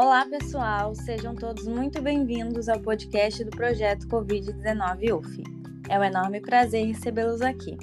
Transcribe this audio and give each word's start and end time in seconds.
Olá, 0.00 0.24
pessoal! 0.26 0.94
Sejam 0.94 1.34
todos 1.34 1.66
muito 1.66 2.00
bem-vindos 2.00 2.68
ao 2.68 2.78
podcast 2.78 3.42
do 3.42 3.50
projeto 3.50 4.06
Covid-19 4.06 5.12
UF. 5.12 5.42
É 5.88 5.98
um 5.98 6.04
enorme 6.04 6.40
prazer 6.40 6.86
recebê-los 6.86 7.42
aqui. 7.42 7.76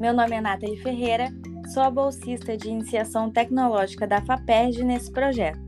Meu 0.00 0.14
nome 0.14 0.36
é 0.36 0.40
Nathalie 0.40 0.80
Ferreira, 0.80 1.28
sou 1.74 1.82
a 1.82 1.90
bolsista 1.90 2.56
de 2.56 2.70
iniciação 2.70 3.30
tecnológica 3.30 4.06
da 4.06 4.22
FAPERJ 4.22 4.82
nesse 4.84 5.12
projeto. 5.12 5.60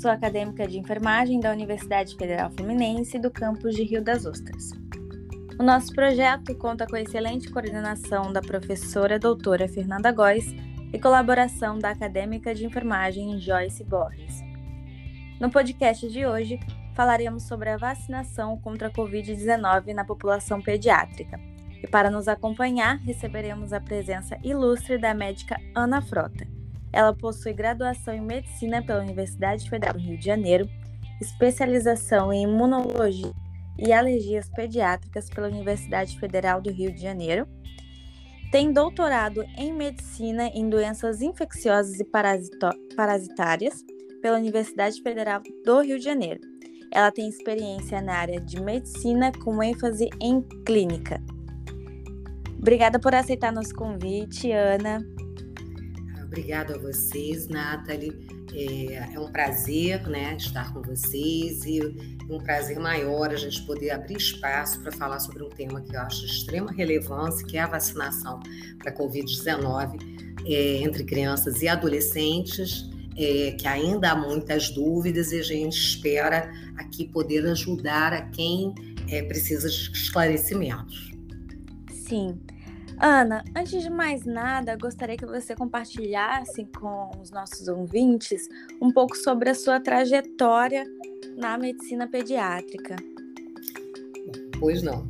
Sou 0.00 0.08
acadêmica 0.08 0.68
de 0.68 0.78
enfermagem 0.78 1.40
da 1.40 1.50
Universidade 1.50 2.14
Federal 2.14 2.52
Fluminense 2.52 3.18
do 3.18 3.28
campus 3.28 3.74
de 3.74 3.82
Rio 3.82 4.04
das 4.04 4.24
Ostras. 4.24 4.70
O 5.58 5.64
nosso 5.64 5.92
projeto 5.92 6.56
conta 6.56 6.86
com 6.86 6.94
a 6.94 7.02
excelente 7.02 7.50
coordenação 7.50 8.32
da 8.32 8.40
professora 8.40 9.18
doutora 9.18 9.66
Fernanda 9.66 10.12
Góes 10.12 10.46
e 10.92 10.98
colaboração 11.00 11.76
da 11.76 11.90
acadêmica 11.90 12.54
de 12.54 12.64
enfermagem 12.64 13.40
Joyce 13.40 13.82
Borges. 13.82 14.51
No 15.42 15.50
podcast 15.50 16.08
de 16.08 16.24
hoje, 16.24 16.60
falaremos 16.94 17.42
sobre 17.48 17.68
a 17.68 17.76
vacinação 17.76 18.56
contra 18.60 18.86
a 18.86 18.90
Covid-19 18.92 19.92
na 19.92 20.04
população 20.04 20.62
pediátrica. 20.62 21.36
E 21.82 21.88
para 21.88 22.12
nos 22.12 22.28
acompanhar, 22.28 22.98
receberemos 22.98 23.72
a 23.72 23.80
presença 23.80 24.38
ilustre 24.44 24.98
da 24.98 25.12
médica 25.12 25.56
Ana 25.74 26.00
Frota. 26.00 26.46
Ela 26.92 27.12
possui 27.12 27.52
graduação 27.54 28.14
em 28.14 28.20
medicina 28.20 28.80
pela 28.84 29.02
Universidade 29.02 29.68
Federal 29.68 29.94
do 29.94 29.98
Rio 29.98 30.16
de 30.16 30.24
Janeiro, 30.24 30.68
especialização 31.20 32.32
em 32.32 32.44
imunologia 32.44 33.32
e 33.76 33.92
alergias 33.92 34.48
pediátricas 34.48 35.28
pela 35.28 35.48
Universidade 35.48 36.20
Federal 36.20 36.60
do 36.60 36.70
Rio 36.70 36.94
de 36.94 37.02
Janeiro. 37.02 37.48
Tem 38.52 38.72
doutorado 38.72 39.42
em 39.58 39.72
medicina 39.72 40.46
em 40.54 40.68
doenças 40.68 41.20
infecciosas 41.20 41.98
e 41.98 42.04
parasitárias 42.94 43.82
pela 44.22 44.38
Universidade 44.38 45.02
Federal 45.02 45.42
do 45.64 45.80
Rio 45.80 45.98
de 45.98 46.04
Janeiro. 46.04 46.40
Ela 46.92 47.10
tem 47.10 47.28
experiência 47.28 48.00
na 48.00 48.14
área 48.14 48.40
de 48.40 48.60
medicina 48.60 49.32
com 49.32 49.62
ênfase 49.62 50.08
em 50.20 50.40
clínica. 50.64 51.20
Obrigada 52.58 53.00
por 53.00 53.14
aceitar 53.14 53.52
nosso 53.52 53.74
convite, 53.74 54.52
Ana. 54.52 55.04
Obrigada 56.24 56.76
a 56.76 56.78
vocês, 56.78 57.48
Nathalie. 57.48 58.12
É, 58.54 59.14
é, 59.14 59.18
um 59.18 59.32
prazer 59.32 60.06
né, 60.06 60.36
estar 60.36 60.74
com 60.74 60.82
vocês 60.82 61.64
e 61.64 61.80
um 62.30 62.38
prazer 62.38 62.78
maior 62.78 63.30
a 63.30 63.36
gente 63.36 63.62
poder 63.62 63.90
abrir 63.90 64.18
espaço 64.18 64.78
para 64.82 64.92
falar 64.92 65.18
sobre 65.20 65.42
um 65.42 65.48
tema 65.48 65.80
que 65.80 65.96
eu 65.96 66.00
acho 66.00 66.20
de 66.20 66.26
extrema 66.26 66.70
relevância, 66.70 67.46
que 67.46 67.56
é 67.56 67.60
a 67.60 67.66
vacinação 67.66 68.40
para 68.78 68.90
a 68.90 68.94
Covid-19 68.94 69.98
é, 70.44 70.76
entre 70.82 71.02
crianças 71.04 71.62
e 71.62 71.68
adolescentes 71.68 72.91
é, 73.16 73.52
que 73.52 73.66
ainda 73.66 74.12
há 74.12 74.16
muitas 74.16 74.70
dúvidas 74.70 75.32
e 75.32 75.40
a 75.40 75.42
gente 75.42 75.78
espera 75.78 76.50
aqui 76.76 77.06
poder 77.08 77.46
ajudar 77.46 78.12
a 78.12 78.22
quem 78.22 78.74
é, 79.08 79.22
precisa 79.22 79.68
de 79.68 79.74
esclarecimentos. 79.92 81.12
Sim. 81.90 82.40
Ana, 82.98 83.42
antes 83.56 83.82
de 83.82 83.90
mais 83.90 84.24
nada, 84.24 84.76
gostaria 84.76 85.16
que 85.16 85.26
você 85.26 85.56
compartilhasse 85.56 86.64
com 86.78 87.10
os 87.20 87.30
nossos 87.30 87.66
ouvintes 87.66 88.48
um 88.80 88.92
pouco 88.92 89.16
sobre 89.16 89.50
a 89.50 89.54
sua 89.54 89.80
trajetória 89.80 90.84
na 91.36 91.58
medicina 91.58 92.06
pediátrica. 92.06 92.96
Pois 94.60 94.82
não. 94.82 95.08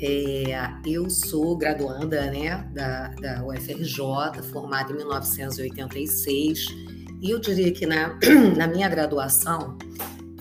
É, 0.00 0.44
eu 0.86 1.08
sou 1.10 1.56
graduanda 1.56 2.30
né, 2.30 2.68
da, 2.72 3.08
da 3.08 3.44
UFRJ, 3.44 4.42
formada 4.50 4.92
em 4.92 4.96
1986 4.96 6.87
e 7.20 7.30
eu 7.30 7.38
diria 7.38 7.72
que 7.72 7.86
na, 7.86 8.18
na 8.56 8.66
minha 8.66 8.88
graduação, 8.88 9.76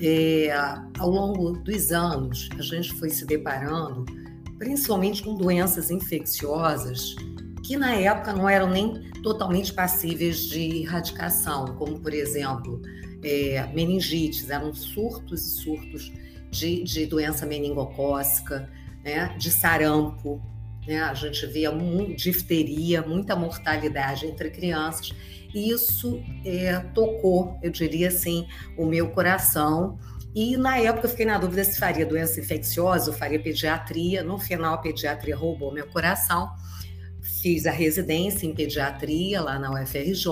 é, 0.02 0.52
ao 1.00 1.10
longo 1.10 1.54
dos 1.54 1.92
anos, 1.92 2.50
a 2.58 2.62
gente 2.62 2.94
foi 2.94 3.10
se 3.10 3.26
deparando 3.26 4.06
principalmente 4.58 5.24
com 5.24 5.36
doenças 5.36 5.92
infecciosas 5.92 7.16
que 7.64 7.78
na 7.78 7.96
época 7.96 8.34
não 8.34 8.48
eram 8.48 8.70
nem 8.70 9.12
totalmente 9.22 9.74
passíveis 9.74 10.42
de 10.50 10.84
erradicação, 10.84 11.76
como 11.76 12.00
por 12.00 12.14
exemplo 12.14 12.82
é, 13.24 13.68
meningites, 13.74 14.50
eram 14.50 14.74
surtos 14.74 15.46
e 15.46 15.62
surtos 15.62 16.12
de, 16.50 16.84
de 16.84 17.06
doença 17.06 17.46
meningocócica, 17.46 18.70
né, 19.04 19.36
de 19.38 19.52
sarampo, 19.52 20.42
né, 20.88 21.02
a 21.02 21.14
gente 21.14 21.46
via 21.48 21.72
difteria, 22.16 23.02
muita 23.02 23.36
mortalidade 23.36 24.26
entre 24.26 24.50
crianças 24.50 25.14
isso 25.58 26.22
é, 26.46 26.80
tocou, 26.94 27.58
eu 27.62 27.72
diria 27.72 28.10
assim, 28.10 28.48
o 28.78 28.86
meu 28.86 29.10
coração. 29.10 29.98
E 30.36 30.56
na 30.58 30.78
época 30.78 31.08
eu 31.08 31.10
fiquei 31.10 31.26
na 31.26 31.38
dúvida 31.38 31.64
se 31.64 31.80
faria 31.80 32.06
doença 32.06 32.40
infecciosa 32.40 33.12
ou 33.12 33.18
faria 33.18 33.40
pediatria. 33.40 34.24
No 34.24 34.38
final, 34.38 34.76
a 34.76 34.78
pediatria 34.78 35.36
roubou 35.36 35.74
meu 35.74 35.88
coração. 35.88 36.50
Fiz 37.42 37.66
a 37.66 37.72
residência 37.72 38.46
em 38.46 38.54
pediatria 38.54 39.42
lá 39.42 39.58
na 39.58 39.72
UFRJ. 39.72 40.28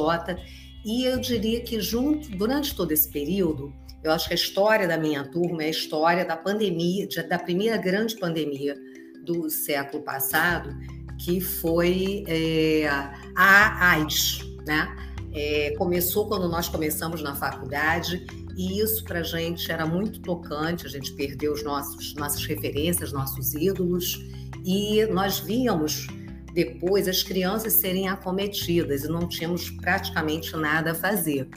E 0.86 1.06
eu 1.06 1.20
diria 1.20 1.62
que 1.62 1.82
junto, 1.82 2.30
durante 2.38 2.76
todo 2.76 2.92
esse 2.92 3.10
período, 3.10 3.74
eu 4.04 4.12
acho 4.12 4.28
que 4.28 4.34
a 4.34 4.36
história 4.36 4.88
da 4.88 4.98
minha 4.98 5.24
turma 5.24 5.64
é 5.64 5.68
a 5.68 5.72
história 5.72 6.24
da 6.24 6.38
pandemia, 6.38 7.08
da 7.28 7.40
primeira 7.40 7.76
grande 7.78 8.16
pandemia 8.16 8.78
do 9.26 9.50
século 9.50 10.04
passado, 10.04 10.70
que 11.18 11.42
foi 11.42 12.24
é, 12.28 12.88
a 13.36 13.90
AIDS, 13.94 14.42
né? 14.68 14.96
É, 15.38 15.76
começou 15.78 16.28
quando 16.28 16.48
nós 16.48 16.70
começamos 16.70 17.22
na 17.22 17.36
faculdade 17.36 18.26
e 18.56 18.80
isso 18.80 19.04
para 19.04 19.20
a 19.20 19.24
gente 19.24 19.70
era 19.70 19.86
muito 19.86 20.22
tocante. 20.22 20.86
A 20.86 20.90
gente 20.90 21.12
perdeu 21.12 21.52
os 21.52 21.62
nossos 21.62 22.16
nossas 22.16 22.46
referências, 22.46 23.12
nossos 23.12 23.54
ídolos 23.54 24.26
e 24.64 25.06
nós 25.08 25.40
víamos 25.40 26.08
depois 26.54 27.06
as 27.10 27.22
crianças 27.22 27.74
serem 27.74 28.08
acometidas 28.08 29.04
e 29.04 29.10
não 29.10 29.28
tínhamos 29.28 29.70
praticamente 29.70 30.56
nada 30.56 30.92
a 30.92 30.96
fazer. 30.96 31.50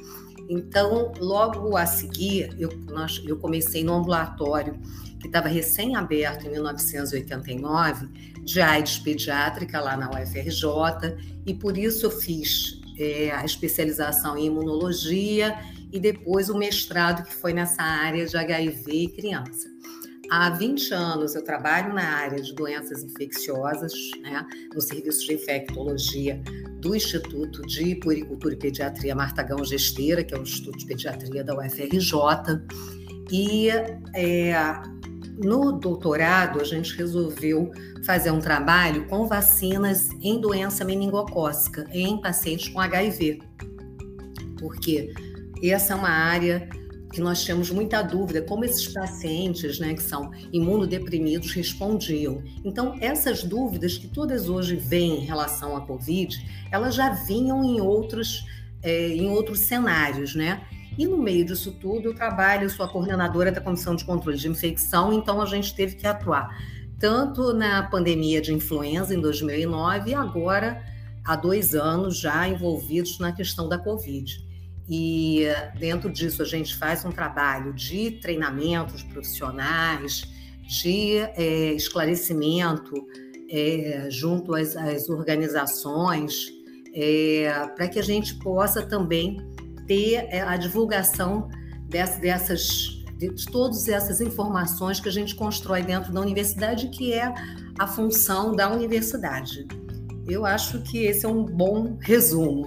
Então, 0.49 1.13
logo 1.21 1.77
a 1.77 1.87
seguir, 1.87 2.53
eu, 2.59 2.71
nós, 2.91 3.23
eu 3.25 3.37
comecei 3.37 3.85
no 3.85 3.95
ambulatório 3.95 4.77
que 5.21 5.29
estava 5.29 5.47
recém-aberto 5.47 6.47
em 6.47 6.51
1989, 6.51 8.09
de 8.43 8.61
AIDS 8.61 8.99
pediátrica 8.99 9.79
lá 9.81 9.97
na 9.97 10.11
UFRJ, 10.11 11.17
e 11.47 11.55
por 11.55 11.77
isso 11.77 12.07
eu 12.07 12.11
fiz 12.11 12.81
é, 12.99 13.31
a 13.31 13.45
especialização 13.45 14.37
em 14.37 14.47
imunologia 14.47 15.57
e 15.93 15.99
depois 15.99 16.51
o 16.51 16.59
mestrado 16.59 17.25
que 17.25 17.35
foi 17.35 17.53
nessa 17.53 17.83
área 17.83 18.27
de 18.27 18.37
HIV 18.37 18.93
e 18.93 19.09
criança. 19.09 19.69
Há 20.31 20.51
20 20.51 20.93
anos 20.93 21.35
eu 21.35 21.43
trabalho 21.43 21.95
na 21.95 22.05
área 22.05 22.41
de 22.43 22.55
doenças 22.55 23.03
infecciosas, 23.03 23.93
né, 24.21 24.47
no 24.75 24.81
serviço 24.81 25.25
de 25.25 25.33
infectologia 25.33 26.43
do 26.81 26.95
Instituto 26.95 27.63
de 27.63 27.95
Puericultura 27.95 28.53
e 28.53 28.59
Pediatria 28.59 29.15
Martagão 29.15 29.65
Gesteira, 29.65 30.23
que 30.23 30.35
é 30.35 30.39
o 30.39 30.43
Instituto 30.43 30.79
de 30.79 30.85
Pediatria 30.85 31.43
da 31.43 31.57
UFRJ. 31.57 32.13
E 33.31 33.69
é, 34.15 34.53
no 35.43 35.73
doutorado, 35.73 36.61
a 36.61 36.65
gente 36.65 36.97
resolveu 36.97 37.71
fazer 38.05 38.31
um 38.31 38.41
trabalho 38.41 39.07
com 39.07 39.27
vacinas 39.27 40.11
em 40.21 40.41
doença 40.41 40.85
meningocócica 40.85 41.87
em 41.93 42.21
pacientes 42.21 42.69
com 42.69 42.81
HIV. 42.81 43.41
Porque 44.59 45.15
essa 45.63 45.93
é 45.93 45.97
uma 45.97 46.09
área 46.09 46.69
que 47.13 47.21
nós 47.21 47.45
temos 47.45 47.71
muita 47.71 48.03
dúvida 48.03 48.43
como 48.43 48.65
esses 48.65 48.87
pacientes, 48.89 49.79
né, 49.79 49.95
que 49.95 50.03
são 50.03 50.31
imunodeprimidos, 50.53 51.53
respondiam. 51.53 52.43
Então, 52.65 52.97
essas 53.01 53.43
dúvidas 53.43 53.97
que 53.97 54.09
todas 54.09 54.49
hoje 54.49 54.77
vêm 54.77 55.23
em 55.23 55.25
relação 55.25 55.77
à 55.77 55.81
COVID, 55.81 56.67
elas 56.71 56.95
já 56.95 57.11
vinham 57.11 57.65
em 57.65 57.81
outros, 57.81 58.45
é, 58.83 59.09
em 59.09 59.29
outros 59.31 59.61
cenários, 59.61 60.35
né? 60.35 60.63
E 60.99 61.07
no 61.07 61.17
meio 61.17 61.45
disso 61.45 61.71
tudo, 61.81 62.09
eu 62.09 62.15
trabalho, 62.15 62.69
sou 62.69 62.85
a 62.85 62.89
coordenadora 62.89 63.53
da 63.53 63.61
Comissão 63.61 63.95
de 63.95 64.05
Controle 64.05 64.37
de 64.37 64.49
Infecção, 64.49 65.13
então 65.13 65.41
a 65.41 65.47
gente 65.47 65.73
teve 65.73 65.95
que 65.95 66.05
atuar 66.05 66.59
tanto 66.99 67.53
na 67.53 67.85
pandemia 67.85 68.41
de 68.41 68.53
influenza 68.53 69.15
em 69.15 69.21
2009 69.21 70.11
e 70.11 70.15
agora 70.15 70.83
há 71.25 71.37
dois 71.37 71.73
anos 71.73 72.19
já 72.19 72.49
envolvidos 72.49 73.21
na 73.21 73.31
questão 73.31 73.69
da 73.69 73.79
Covid. 73.79 74.45
E 74.89 75.45
dentro 75.79 76.11
disso 76.11 76.43
a 76.43 76.45
gente 76.45 76.75
faz 76.77 77.05
um 77.05 77.13
trabalho 77.13 77.73
de 77.73 78.13
treinamentos 78.13 79.05
profissionais, 79.05 80.25
de 80.67 81.19
é, 81.19 81.75
esclarecimento 81.75 83.07
é, 83.49 84.09
junto 84.11 84.55
às, 84.55 84.77
às 84.77 85.09
organizações, 85.09 86.49
é, 86.93 87.69
para 87.77 87.87
que 87.87 88.01
a 88.01 88.03
gente 88.03 88.35
possa 88.37 88.83
também 88.83 89.39
ter 89.89 90.29
é, 90.31 90.43
a 90.43 90.57
divulgação 90.57 91.49
dessas, 91.89 92.21
dessas 92.21 92.99
de 93.19 93.47
todas 93.47 93.89
essas 93.89 94.21
informações 94.21 95.01
que 95.01 95.09
a 95.09 95.13
gente 95.13 95.35
constrói 95.35 95.83
dentro 95.83 96.13
da 96.13 96.21
universidade, 96.21 96.89
que 96.89 97.13
é 97.13 97.35
a 97.77 97.87
função 97.87 98.55
da 98.55 98.71
universidade. 98.71 99.67
Eu 100.25 100.47
acho 100.47 100.81
que 100.83 100.99
esse 100.99 101.27
é 101.27 101.29
um 101.29 101.45
bom 101.45 101.97
resumo. 102.01 102.67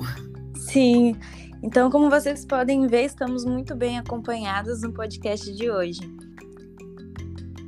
Sim, 0.56 1.16
Então, 1.64 1.92
como 1.92 2.10
vocês 2.10 2.44
podem 2.44 2.88
ver, 2.88 3.06
estamos 3.06 3.46
muito 3.46 3.76
bem 3.76 4.00
acompanhados 4.00 4.82
no 4.82 4.92
podcast 4.92 5.54
de 5.54 5.70
hoje. 5.70 6.02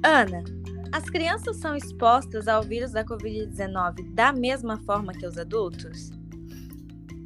Ana, 0.03 0.43
as 0.91 1.03
crianças 1.05 1.57
são 1.57 1.75
expostas 1.75 2.47
ao 2.47 2.63
vírus 2.63 2.91
da 2.91 3.05
Covid-19 3.05 4.13
da 4.13 4.33
mesma 4.33 4.77
forma 4.79 5.13
que 5.13 5.25
os 5.25 5.37
adultos? 5.37 6.11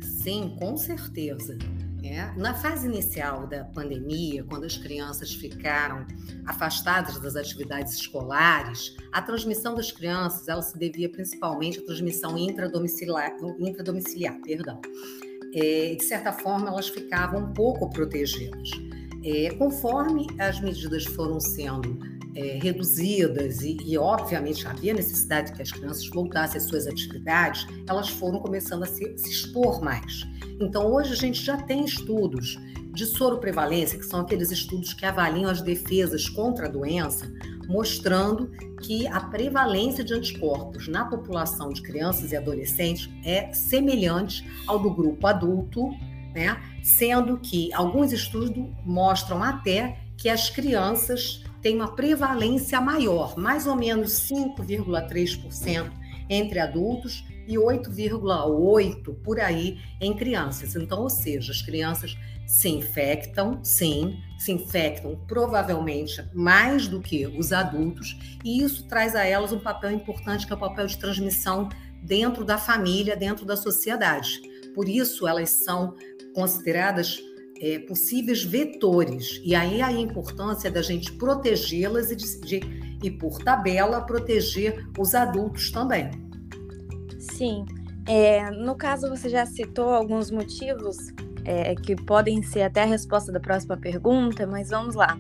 Sim, 0.02 0.56
com 0.60 0.76
certeza. 0.76 1.58
É, 2.10 2.32
na 2.38 2.54
fase 2.54 2.88
inicial 2.88 3.46
da 3.48 3.66
pandemia, 3.66 4.42
quando 4.46 4.64
as 4.64 4.78
crianças 4.78 5.34
ficaram 5.34 6.06
afastadas 6.46 7.20
das 7.20 7.36
atividades 7.36 7.96
escolares, 7.96 8.96
a 9.12 9.22
transmissão 9.22 9.76
das 9.76 9.92
crianças 9.92 10.48
ela 10.48 10.62
se 10.62 10.78
devia 10.78 11.10
principalmente 11.10 11.80
à 11.80 11.86
transmissão 11.86 12.38
intradomiciliar, 12.38 13.36
intradomiciliar 13.60 14.40
perdão. 14.42 14.80
É, 15.54 15.96
de 15.96 16.04
certa 16.04 16.32
forma, 16.32 16.70
elas 16.70 16.88
ficavam 16.88 17.52
pouco 17.52 17.90
protegidas. 17.90 18.70
É, 19.26 19.50
conforme 19.56 20.28
as 20.40 20.62
medidas 20.62 21.04
foram 21.04 21.42
sendo 21.42 22.00
é, 22.38 22.60
reduzidas 22.62 23.62
e, 23.62 23.78
e, 23.84 23.98
obviamente, 23.98 24.68
havia 24.68 24.94
necessidade 24.94 25.52
que 25.54 25.62
as 25.62 25.72
crianças 25.72 26.08
voltassem 26.08 26.58
às 26.58 26.68
suas 26.68 26.86
atividades, 26.86 27.66
elas 27.88 28.10
foram 28.10 28.40
começando 28.40 28.84
a 28.84 28.86
se, 28.86 29.18
se 29.18 29.30
expor 29.30 29.82
mais. 29.82 30.24
Então, 30.62 30.86
hoje 30.94 31.14
a 31.14 31.16
gente 31.16 31.44
já 31.44 31.58
tem 31.58 31.84
estudos 31.84 32.60
de 32.94 33.08
soroprevalência, 33.08 33.98
que 33.98 34.06
são 34.06 34.22
aqueles 34.22 34.52
estudos 34.52 34.94
que 34.94 35.06
avaliam 35.06 35.50
as 35.50 35.62
defesas 35.62 36.30
contra 36.30 36.68
a 36.68 36.70
doença, 36.70 37.32
mostrando 37.68 38.52
que 38.82 39.08
a 39.08 39.20
prevalência 39.20 40.04
de 40.04 40.14
anticorpos 40.14 40.88
na 40.88 41.06
população 41.06 41.70
de 41.70 41.82
crianças 41.82 42.32
e 42.32 42.38
adolescentes 42.38 43.10
é 43.26 43.52
semelhante 43.52 44.48
ao 44.68 44.80
do 44.80 44.92
grupo 44.92 45.26
adulto, 45.26 45.90
né? 46.36 46.62
Sendo 46.84 47.38
que 47.40 47.74
alguns 47.74 48.12
estudos 48.12 48.64
mostram 48.86 49.44
até 49.44 49.98
que 50.16 50.30
as 50.30 50.50
crianças 50.50 51.44
tem 51.62 51.76
uma 51.76 51.96
prevalência 51.96 52.80
maior, 52.80 53.38
mais 53.38 53.68
ou 53.68 53.76
menos 53.76 54.12
5,3% 54.30 55.92
entre 56.30 56.60
adultos 56.60 57.24
e 57.48 57.56
8,8% 57.56 59.16
por 59.24 59.40
aí 59.40 59.80
em 60.02 60.14
crianças. 60.14 60.76
Então, 60.76 61.02
ou 61.02 61.10
seja, 61.10 61.52
as 61.52 61.62
crianças 61.62 62.18
se 62.46 62.70
infectam, 62.70 63.60
sim, 63.64 64.20
se 64.38 64.52
infectam 64.52 65.20
provavelmente 65.28 66.24
mais 66.34 66.88
do 66.88 67.02
que 67.02 67.26
os 67.26 67.52
adultos, 67.52 68.18
e 68.44 68.62
isso 68.62 68.88
traz 68.88 69.16
a 69.16 69.26
elas 69.26 69.52
um 69.52 69.60
papel 69.60 69.92
importante, 69.92 70.46
que 70.46 70.54
é 70.54 70.56
o 70.56 70.60
papel 70.60 70.88
de 70.88 70.98
transmissão 70.98 71.70
dentro 72.04 72.46
da 72.46 72.58
família, 72.58 73.16
dentro 73.16 73.46
da 73.46 73.58
sociedade. 73.58 74.42
Por 74.74 74.88
isso, 74.88 75.28
elas 75.28 75.50
são 75.50 75.96
consideradas 76.34 77.20
é, 77.62 77.80
possíveis 77.80 78.44
vetores. 78.44 79.42
E 79.44 79.56
aí 79.56 79.82
a 79.82 79.92
importância 79.92 80.70
da 80.70 80.82
gente 80.82 81.12
protegê-las 81.14 82.12
e, 82.12 82.16
de, 82.16 82.42
de, 82.42 82.60
e, 83.04 83.12
por 83.12 83.44
tabela, 83.44 84.02
proteger 84.02 84.88
os 84.98 85.14
adultos 85.16 85.72
também. 85.72 86.12
Sim. 87.20 87.66
É, 88.08 88.50
no 88.52 88.76
caso, 88.76 89.10
você 89.10 89.30
já 89.30 89.46
citou 89.46 89.90
alguns 89.90 90.32
motivos 90.32 90.98
é, 91.44 91.76
que 91.76 91.96
podem 91.96 92.42
ser 92.42 92.64
até 92.64 92.84
a 92.84 92.86
resposta 92.86 93.32
da 93.32 93.40
próxima 93.40 93.78
pergunta, 93.78 94.48
mas 94.48 94.70
vamos 94.70 94.96
lá. 94.96 95.20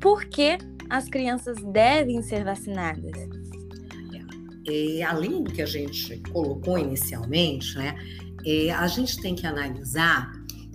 Por 0.00 0.24
que 0.24 0.58
as 0.90 1.08
crianças 1.08 1.56
devem 1.72 2.22
ser 2.22 2.44
vacinadas? 2.44 3.12
É, 4.68 5.02
além 5.02 5.42
do 5.42 5.52
que 5.52 5.62
a 5.62 5.66
gente 5.66 6.18
colocou 6.30 6.78
inicialmente, 6.78 7.76
né, 7.76 7.96
é, 8.46 8.70
a 8.70 8.86
gente 8.86 9.20
tem 9.20 9.34
que 9.34 9.46
analisar 9.46 10.32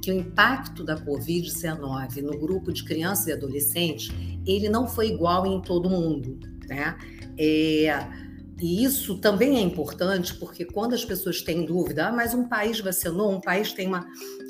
que 0.07 0.11
o 0.11 0.15
impacto 0.15 0.85
da 0.85 0.95
Covid-19 0.95 2.21
no 2.21 2.39
grupo 2.39 2.71
de 2.71 2.81
crianças 2.85 3.27
e 3.27 3.33
adolescentes, 3.33 4.09
ele 4.45 4.69
não 4.69 4.87
foi 4.87 5.09
igual 5.09 5.45
em 5.45 5.59
todo 5.61 5.89
mundo, 5.89 6.39
né? 6.65 6.97
É, 7.37 8.07
e 8.57 8.85
isso 8.85 9.17
também 9.17 9.57
é 9.57 9.59
importante 9.59 10.33
porque 10.35 10.63
quando 10.63 10.95
as 10.95 11.03
pessoas 11.03 11.41
têm 11.41 11.65
dúvida, 11.65 12.07
ah, 12.07 12.11
mas 12.13 12.33
um 12.33 12.47
país 12.47 12.79
vacinou, 12.79 13.33
um 13.33 13.41
país 13.41 13.73
tem 13.73 13.85
uma, 13.85 14.07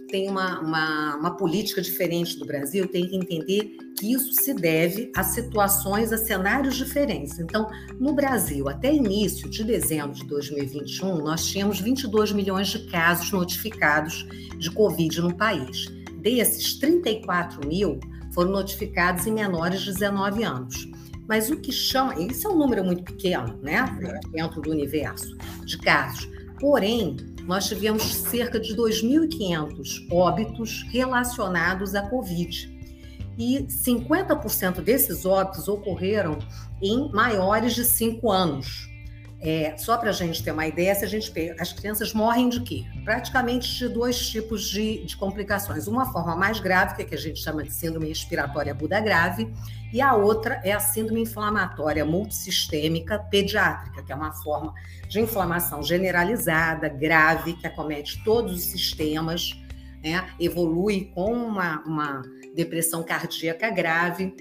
tem 0.08 0.30
uma, 0.30 0.60
uma, 0.60 1.16
uma, 1.18 1.38
política 1.38 1.82
diferente 1.82 2.38
do 2.40 2.46
Brasil, 2.46 2.88
tem 2.88 3.08
que 3.08 3.16
entender 3.16 3.76
que 3.98 4.14
isso 4.14 4.32
se 4.42 4.54
deve 4.54 5.12
a 5.16 5.24
situações, 5.24 6.12
a 6.12 6.18
cenários 6.18 6.76
diferentes. 6.76 7.38
Então, 7.40 7.70
no 8.00 8.14
Brasil, 8.14 8.70
até 8.70 8.94
início 8.94 9.50
de 9.50 9.64
dezembro 9.64 10.14
de 10.14 10.26
2021, 10.26 11.18
nós 11.18 11.46
tínhamos 11.46 11.80
22 11.80 12.32
milhões 12.32 12.68
de 12.68 12.80
casos 12.88 13.32
notificados 13.32 14.26
de 14.58 14.72
Covid 14.72 15.22
no 15.22 15.36
país. 15.36 15.88
Desses, 16.22 16.76
34 16.76 17.68
mil 17.68 18.00
foram 18.34 18.52
notificados 18.52 19.28
em 19.28 19.32
menores 19.32 19.82
de 19.82 19.94
19 19.94 20.44
anos. 20.44 20.88
Mas 21.28 21.50
o 21.50 21.58
que 21.58 21.72
chama, 21.72 22.16
isso 22.22 22.48
é 22.48 22.52
um 22.52 22.58
número 22.58 22.84
muito 22.86 23.04
pequeno, 23.04 23.60
né? 23.62 23.86
Dentro 24.32 24.62
do 24.62 24.72
universo 24.72 25.36
de 25.66 25.78
casos. 25.78 26.30
Porém, 26.60 27.18
nós 27.48 27.68
tivemos 27.68 28.04
cerca 28.04 28.60
de 28.60 28.76
2.500 28.76 30.06
óbitos 30.12 30.86
relacionados 30.92 31.96
à 31.96 32.02
Covid. 32.10 32.78
E 33.38 33.66
50% 33.70 34.82
desses 34.82 35.26
óbitos 35.26 35.68
ocorreram 35.68 36.38
em 36.82 37.10
maiores 37.12 37.74
de 37.74 37.86
5 37.86 38.30
anos. 38.30 38.90
É, 39.40 39.78
só 39.78 39.98
para 39.98 40.10
a 40.10 40.14
gente 40.14 40.44
ter 40.44 40.52
uma 40.52 40.66
ideia, 40.66 40.96
se 40.96 41.06
a 41.06 41.08
gente 41.08 41.30
pega, 41.30 41.56
as 41.60 41.72
crianças 41.72 42.12
morrem 42.12 42.50
de 42.50 42.60
quê? 42.62 42.86
Praticamente 43.04 43.78
de 43.78 43.88
dois 43.88 44.28
tipos 44.30 44.68
de, 44.68 45.06
de 45.06 45.16
complicações. 45.16 45.88
Uma 45.88 46.12
forma 46.12 46.36
mais 46.36 46.60
grave, 46.60 46.96
que, 46.96 47.04
é 47.04 47.06
que 47.06 47.14
a 47.14 47.20
gente 47.20 47.40
chama 47.40 47.64
de 47.64 47.72
síndrome 47.72 48.08
respiratória 48.08 48.72
aguda 48.72 49.00
grave, 49.00 49.54
e 49.94 50.02
a 50.02 50.16
outra 50.16 50.60
é 50.64 50.72
a 50.72 50.80
síndrome 50.80 51.22
inflamatória 51.22 52.04
multissistêmica 52.04 53.20
pediátrica, 53.20 54.04
que 54.04 54.12
é 54.12 54.16
uma 54.16 54.34
forma 54.34 54.74
de 55.08 55.20
inflamação 55.20 55.84
generalizada, 55.84 56.90
grave, 56.90 57.54
que 57.54 57.68
acomete 57.68 58.24
todos 58.24 58.54
os 58.54 58.64
sistemas, 58.64 59.52
né? 60.04 60.28
evolui 60.40 61.12
com 61.14 61.32
uma, 61.32 61.80
uma 61.86 62.24
depressão 62.56 63.04
cardíaca 63.04 63.70
grave 63.70 64.36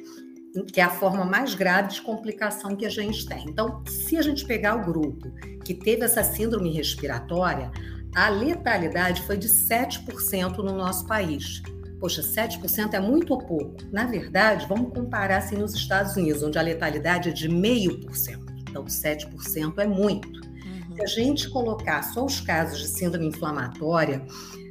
que 0.64 0.80
é 0.80 0.84
a 0.84 0.90
forma 0.90 1.24
mais 1.24 1.54
grave 1.54 1.92
de 1.92 2.02
complicação 2.02 2.76
que 2.76 2.86
a 2.86 2.90
gente 2.90 3.26
tem. 3.26 3.44
Então, 3.48 3.82
se 3.86 4.16
a 4.16 4.22
gente 4.22 4.44
pegar 4.44 4.76
o 4.76 4.84
grupo 4.84 5.30
que 5.64 5.74
teve 5.74 6.04
essa 6.04 6.22
síndrome 6.22 6.72
respiratória, 6.72 7.70
a 8.14 8.28
letalidade 8.28 9.22
foi 9.22 9.36
de 9.36 9.48
7% 9.48 10.58
no 10.58 10.76
nosso 10.76 11.06
país. 11.06 11.62
Poxa, 12.00 12.22
7% 12.22 12.94
é 12.94 13.00
muito 13.00 13.32
ou 13.32 13.38
pouco? 13.38 13.76
Na 13.90 14.06
verdade, 14.06 14.66
vamos 14.68 14.92
comparar 14.92 15.38
assim 15.38 15.56
nos 15.56 15.74
Estados 15.74 16.16
Unidos, 16.16 16.42
onde 16.42 16.58
a 16.58 16.62
letalidade 16.62 17.28
é 17.28 17.32
de 17.32 17.48
0,5%. 17.48 18.38
Então, 18.68 18.84
7% 18.84 19.78
é 19.78 19.86
muito. 19.86 20.28
Uhum. 20.28 20.96
Se 20.96 21.02
a 21.02 21.06
gente 21.06 21.48
colocar 21.50 22.02
só 22.02 22.24
os 22.24 22.40
casos 22.40 22.78
de 22.78 22.88
síndrome 22.88 23.26
inflamatória 23.26 24.24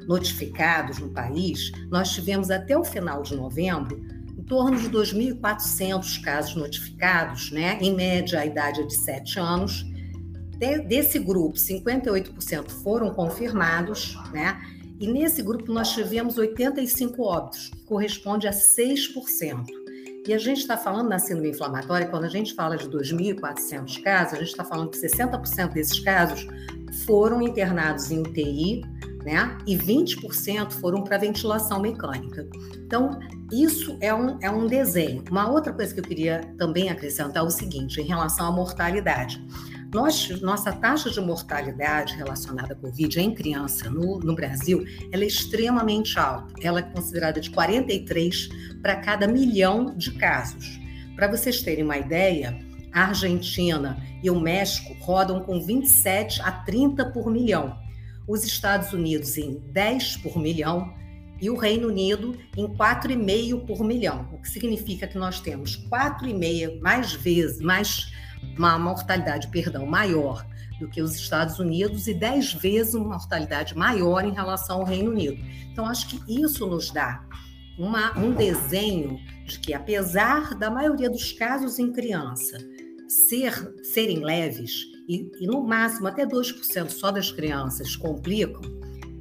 notificados 0.07 0.99
no 0.99 1.09
país, 1.09 1.71
nós 1.89 2.11
tivemos 2.11 2.51
até 2.51 2.77
o 2.77 2.83
final 2.83 3.23
de 3.23 3.35
novembro 3.35 3.99
torno 4.47 4.77
de 4.77 4.89
2.400 4.89 6.21
casos 6.21 6.55
notificados, 6.55 7.51
né? 7.51 7.77
em 7.81 7.93
média 7.93 8.39
a 8.39 8.45
idade 8.45 8.81
é 8.81 8.83
de 8.83 8.95
7 8.95 9.39
anos. 9.39 9.85
De, 10.57 10.79
desse 10.79 11.19
grupo, 11.19 11.57
58% 11.57 12.69
foram 12.69 13.13
confirmados, 13.13 14.17
né? 14.31 14.59
e 14.99 15.07
nesse 15.07 15.41
grupo 15.41 15.71
nós 15.71 15.91
tivemos 15.91 16.37
85 16.37 17.21
óbitos, 17.21 17.69
que 17.69 17.83
corresponde 17.83 18.47
a 18.47 18.51
6%. 18.51 19.65
E 20.27 20.33
a 20.33 20.39
gente 20.39 20.59
está 20.59 20.75
falando 20.75 21.09
na 21.09 21.19
síndrome 21.19 21.49
inflamatória, 21.49 22.07
quando 22.07 22.23
a 22.23 22.29
gente 22.29 22.55
fala 22.55 22.77
de 22.77 22.89
2.400 22.89 24.01
casos, 24.01 24.33
a 24.33 24.37
gente 24.37 24.49
está 24.49 24.63
falando 24.63 24.89
que 24.89 24.97
60% 24.97 25.73
desses 25.73 25.99
casos 25.99 26.47
foram 27.05 27.41
internados 27.41 28.09
em 28.09 28.21
UTI, 28.21 28.81
né? 29.25 29.57
E 29.65 29.75
20% 29.75 30.71
foram 30.73 31.03
para 31.03 31.17
ventilação 31.17 31.81
mecânica. 31.81 32.47
Então, 32.77 33.19
isso 33.51 33.97
é 33.99 34.13
um, 34.13 34.37
é 34.39 34.49
um 34.51 34.67
desenho. 34.67 35.23
Uma 35.31 35.49
outra 35.49 35.73
coisa 35.73 35.91
que 35.93 35.99
eu 35.99 36.03
queria 36.03 36.41
também 36.57 36.89
acrescentar 36.89 37.43
é 37.43 37.45
o 37.45 37.49
seguinte, 37.49 37.99
em 37.99 38.05
relação 38.05 38.47
à 38.47 38.51
mortalidade. 38.51 39.43
Nós, 39.91 40.29
nossa 40.41 40.71
taxa 40.73 41.09
de 41.09 41.19
mortalidade 41.21 42.15
relacionada 42.15 42.73
à 42.73 42.75
Covid 42.75 43.19
em 43.19 43.33
criança 43.33 43.89
no, 43.89 44.19
no 44.19 44.35
Brasil 44.35 44.83
ela 45.11 45.23
é 45.23 45.27
extremamente 45.27 46.19
alta. 46.19 46.53
Ela 46.61 46.79
é 46.79 46.83
considerada 46.83 47.39
de 47.39 47.49
43 47.49 48.49
para 48.81 48.97
cada 48.97 49.27
milhão 49.27 49.95
de 49.95 50.11
casos. 50.11 50.79
Para 51.15 51.29
vocês 51.29 51.61
terem 51.61 51.83
uma 51.83 51.97
ideia, 51.97 52.59
a 52.91 53.05
Argentina 53.05 53.97
e 54.21 54.29
o 54.29 54.39
México 54.39 54.95
rodam 54.99 55.39
com 55.39 55.61
27 55.61 56.41
a 56.41 56.51
30 56.51 57.11
por 57.11 57.31
milhão. 57.31 57.84
Os 58.27 58.43
Estados 58.43 58.91
Unidos 58.91 59.37
em 59.37 59.59
10 59.71 60.17
por 60.17 60.37
milhão 60.37 60.93
e 61.41 61.49
o 61.49 61.55
Reino 61.55 61.87
Unido 61.89 62.37
em 62.57 62.67
4,5 62.67 63.65
por 63.65 63.83
milhão, 63.83 64.29
o 64.33 64.41
que 64.41 64.49
significa 64.49 65.05
que 65.05 65.17
nós 65.17 65.39
temos 65.39 65.77
4,5 65.89 66.81
mais 66.81 67.13
vezes, 67.13 67.59
mais 67.59 68.11
uma 68.57 68.79
mortalidade, 68.79 69.47
perdão, 69.49 69.85
maior 69.85 70.45
do 70.79 70.87
que 70.89 71.01
os 71.01 71.15
Estados 71.15 71.59
Unidos 71.59 72.07
e 72.07 72.13
10 72.13 72.53
vezes 72.53 72.93
uma 72.93 73.15
mortalidade 73.15 73.77
maior 73.77 74.25
em 74.25 74.33
relação 74.33 74.79
ao 74.79 74.85
Reino 74.85 75.11
Unido. 75.11 75.37
Então, 75.71 75.85
acho 75.85 76.07
que 76.07 76.43
isso 76.43 76.65
nos 76.65 76.91
dá 76.91 77.23
uma, 77.77 78.17
um 78.17 78.33
desenho 78.33 79.19
de 79.45 79.59
que, 79.59 79.73
apesar 79.73 80.55
da 80.55 80.69
maioria 80.69 81.09
dos 81.09 81.31
casos 81.31 81.79
em 81.79 81.91
criança 81.91 82.57
ser, 83.07 83.53
serem 83.83 84.23
leves, 84.23 84.94
e, 85.07 85.31
e 85.39 85.47
no 85.47 85.61
máximo 85.63 86.07
até 86.07 86.25
2% 86.25 86.89
só 86.89 87.11
das 87.11 87.31
crianças 87.31 87.95
complicam, 87.95 88.61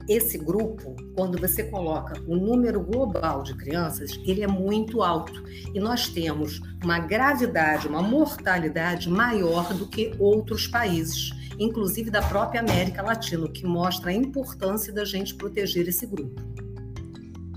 esse 0.08 0.36
grupo, 0.36 0.94
quando 1.16 1.38
você 1.38 1.64
coloca 1.64 2.20
o 2.26 2.36
número 2.36 2.80
global 2.82 3.42
de 3.42 3.54
crianças, 3.54 4.10
ele 4.26 4.42
é 4.42 4.46
muito 4.46 5.02
alto. 5.02 5.42
E 5.74 5.80
nós 5.80 6.08
temos 6.08 6.60
uma 6.82 6.98
gravidade, 6.98 7.88
uma 7.88 8.02
mortalidade 8.02 9.08
maior 9.08 9.72
do 9.72 9.86
que 9.88 10.12
outros 10.18 10.66
países, 10.66 11.30
inclusive 11.58 12.10
da 12.10 12.20
própria 12.20 12.60
América 12.60 13.02
Latina, 13.02 13.46
o 13.46 13.50
que 13.50 13.66
mostra 13.66 14.10
a 14.10 14.14
importância 14.14 14.92
da 14.92 15.04
gente 15.04 15.34
proteger 15.34 15.88
esse 15.88 16.06
grupo. 16.06 16.40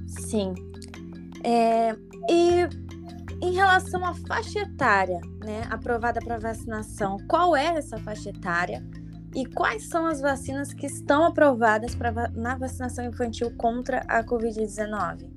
Sim. 0.07 0.53
É, 1.43 1.96
e 2.29 2.87
em 3.41 3.53
relação 3.53 4.03
à 4.03 4.13
faixa 4.13 4.60
etária, 4.60 5.20
né, 5.44 5.67
aprovada 5.70 6.20
para 6.20 6.39
vacinação, 6.39 7.17
qual 7.27 7.56
é 7.56 7.77
essa 7.77 7.98
faixa 7.98 8.29
etária? 8.29 8.84
E 9.36 9.46
quais 9.46 9.88
são 9.89 10.06
as 10.08 10.20
vacinas 10.20 10.74
que 10.74 10.88
estão 10.88 11.24
aprovadas 11.24 11.94
pra, 11.94 12.12
na 12.29 12.56
vacinação 12.56 13.06
infantil 13.06 13.51
contra 13.56 14.00
a 14.08 14.24
Covid-19? 14.24 15.29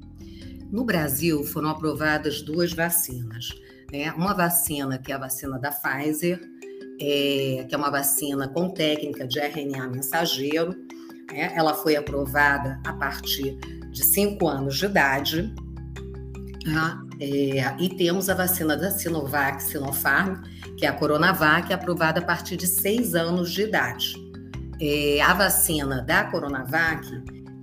No 0.71 0.85
Brasil, 0.85 1.45
foram 1.45 1.69
aprovadas 1.69 2.40
duas 2.40 2.73
vacinas. 2.73 3.49
Né? 3.92 4.11
Uma 4.12 4.33
vacina, 4.33 4.97
que 4.97 5.12
é 5.12 5.16
a 5.16 5.19
vacina 5.19 5.59
da 5.59 5.71
Pfizer, 5.71 6.40
é, 7.00 7.66
que 7.69 7.75
é 7.75 7.76
uma 7.78 7.90
vacina 7.90 8.49
com 8.49 8.71
técnica 8.71 9.26
de 9.26 9.40
RNA 9.40 9.88
mensageiro. 9.88 10.71
Né? 11.30 11.52
Ela 11.54 11.75
foi 11.75 11.97
aprovada 11.97 12.80
a 12.87 12.92
partir 12.95 13.59
de 13.90 14.04
5 14.04 14.47
anos 14.47 14.78
de 14.78 14.87
idade. 14.87 15.54
Tá? 16.64 17.09
É, 17.20 17.76
e 17.78 17.88
temos 17.90 18.30
a 18.30 18.34
vacina 18.34 18.74
da 18.74 18.90
Sinovac, 18.90 19.62
Sinopharm, 19.62 20.42
que 20.78 20.86
é 20.86 20.88
a 20.88 20.92
Coronavac, 20.92 21.70
aprovada 21.70 22.20
a 22.20 22.24
partir 22.24 22.56
de 22.56 22.66
seis 22.66 23.14
anos 23.14 23.52
de 23.52 23.62
idade. 23.62 24.14
É, 24.80 25.20
a 25.20 25.34
vacina 25.34 26.00
da 26.00 26.24
Coronavac, 26.24 27.06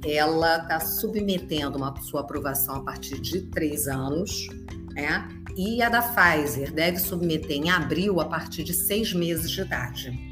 ela 0.05 0.57
está 0.57 0.79
submetendo 0.79 1.79
uma 1.79 1.99
sua 2.01 2.21
aprovação 2.21 2.75
a 2.75 2.83
partir 2.83 3.19
de 3.19 3.41
três 3.47 3.87
anos, 3.87 4.47
né? 4.93 5.27
E 5.55 5.81
a 5.81 5.89
da 5.89 6.03
Pfizer 6.03 6.71
deve 6.71 6.99
submeter 6.99 7.57
em 7.57 7.71
abril 7.71 8.19
a 8.19 8.25
partir 8.25 8.63
de 8.63 8.73
seis 8.73 9.11
meses 9.11 9.49
de 9.49 9.61
idade. 9.61 10.27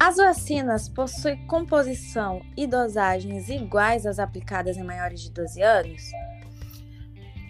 As 0.00 0.16
vacinas 0.16 0.88
possuem 0.88 1.46
composição 1.46 2.42
e 2.56 2.66
dosagens 2.66 3.48
iguais 3.48 4.04
às 4.04 4.18
aplicadas 4.18 4.76
em 4.76 4.82
maiores 4.82 5.20
de 5.20 5.30
12 5.30 5.62
anos? 5.62 6.02